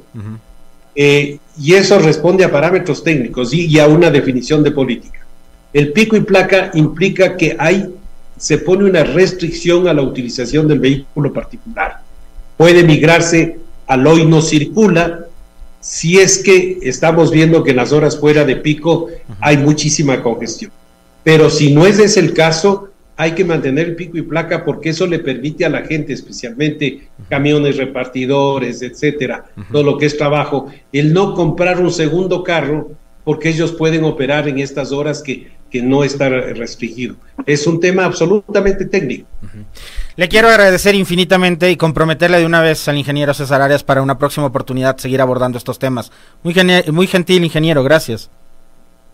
eh, 0.96 1.38
y 1.60 1.74
eso 1.74 2.00
responde 2.00 2.44
a 2.44 2.52
parámetros 2.52 3.04
técnicos 3.04 3.54
y, 3.54 3.80
a 3.80 3.88
una 3.88 4.10
definición 4.10 4.64
de 4.64 4.72
política. 4.72 5.20
El 5.74 5.94
pico 5.94 6.16
y 6.16 6.22
placa 6.22 6.72
implica 6.74 7.38
que 7.38 7.56
hay, 7.58 7.94
se 8.38 8.58
pone 8.58 8.90
una 8.90 9.04
restricción 9.04 9.88
a 9.88 9.94
la 9.94 10.02
utilización 10.02 10.68
del 10.68 10.80
vehículo 10.80 11.32
particular. 11.32 12.02
Puede 12.58 12.84
migrarse 12.84 13.60
al 13.88 14.06
hoy 14.08 14.26
no 14.26 14.42
circula 14.42 15.26
si 15.80 16.20
es 16.20 16.44
que 16.44 16.80
estamos 16.84 17.32
viendo 17.32 17.64
que 17.64 17.72
en 17.72 17.78
las 17.78 17.92
horas 17.92 18.20
fuera 18.20 18.44
de 18.44 18.56
pico 18.56 19.08
hay 19.40 19.58
muchísima 19.58 20.22
congestión. 20.22 20.72
Pero 21.24 21.50
si 21.50 21.74
no 21.74 21.86
es 21.86 22.00
ese 22.00 22.20
el 22.20 22.34
caso, 22.34 22.90
hay 23.18 23.34
que 23.34 23.46
mantener 23.46 23.90
el 23.90 23.96
pico 23.96 24.18
y 24.18 24.24
placa 24.24 24.64
porque 24.66 24.90
eso 24.90 25.06
le 25.06 25.20
permite 25.20 25.66
a 25.66 25.70
la 25.70 25.84
gente, 25.84 26.14
especialmente 26.14 27.10
camiones 27.30 27.78
repartidores, 27.78 28.82
etcétera, 28.82 29.46
todo 29.72 29.84
lo 29.84 29.98
que 29.98 30.08
es 30.08 30.18
trabajo, 30.18 30.72
el 30.92 31.14
no 31.14 31.36
comprar 31.36 31.80
un 31.80 31.92
segundo 31.92 32.44
carro 32.44 32.92
porque 33.24 33.50
ellos 33.50 33.72
pueden 33.72 34.04
operar 34.04 34.48
en 34.48 34.60
estas 34.60 34.92
horas 34.92 35.22
que, 35.22 35.52
que 35.70 35.82
no 35.82 36.04
está 36.04 36.30
restringido. 36.30 37.16
Es 37.46 37.68
un 37.68 37.80
tema 37.80 38.06
absolutamente 38.06 38.86
técnico. 38.86 39.28
Le 40.16 40.28
quiero 40.28 40.50
agradecer 40.50 40.96
infinitamente 40.96 41.72
y 41.72 41.78
comprometerle 41.78 42.40
de 42.40 42.46
una 42.46 42.62
vez 42.62 42.88
al 42.88 42.98
ingeniero 42.98 43.34
César 43.34 43.62
Arias 43.62 43.84
para 43.84 44.02
una 44.02 44.18
próxima 44.18 44.48
oportunidad 44.48 44.98
seguir 44.98 45.22
abordando 45.22 45.58
estos 45.58 45.80
temas. 45.80 46.12
Muy, 46.44 46.56
muy 46.92 47.08
gentil, 47.08 47.44
ingeniero, 47.44 47.84
gracias. 47.84 48.30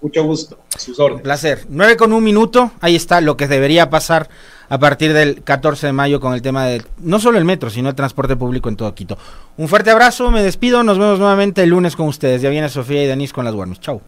Mucho 0.02 0.24
gusto, 0.24 0.60
sus 0.78 1.00
órdenes. 1.00 1.24
Placer. 1.24 1.66
9 1.70 1.98
con 1.98 2.14
un 2.14 2.24
minuto, 2.24 2.72
ahí 2.82 2.96
está 2.96 3.20
lo 3.20 3.36
que 3.36 3.48
debería 3.48 3.90
pasar 3.90 4.30
a 4.70 4.78
partir 4.78 5.14
del 5.14 5.44
14 5.44 5.88
de 5.88 5.94
mayo 5.94 6.20
con 6.20 6.34
el 6.34 6.42
tema 6.42 6.66
de 6.66 6.84
no 7.00 7.20
solo 7.20 7.38
el 7.38 7.46
metro, 7.46 7.70
sino 7.70 7.90
el 7.90 7.96
transporte 7.96 8.36
público 8.36 8.70
en 8.70 8.76
todo 8.76 8.94
Quito. 8.94 9.18
Un 9.58 9.68
fuerte 9.68 9.90
abrazo, 9.90 10.30
me 10.30 10.44
despido, 10.44 10.84
nos 10.84 11.00
vemos 11.00 11.20
nuevamente 11.20 11.64
el 11.64 11.70
lunes 11.70 11.96
con 11.96 12.08
ustedes. 12.08 12.42
Ya 12.42 12.50
viene 12.50 12.70
Sofía 12.70 13.04
y 13.04 13.08
Denis 13.08 13.34
con 13.34 13.46
las 13.46 13.56
buenas. 13.56 13.80
Chau. 13.80 14.02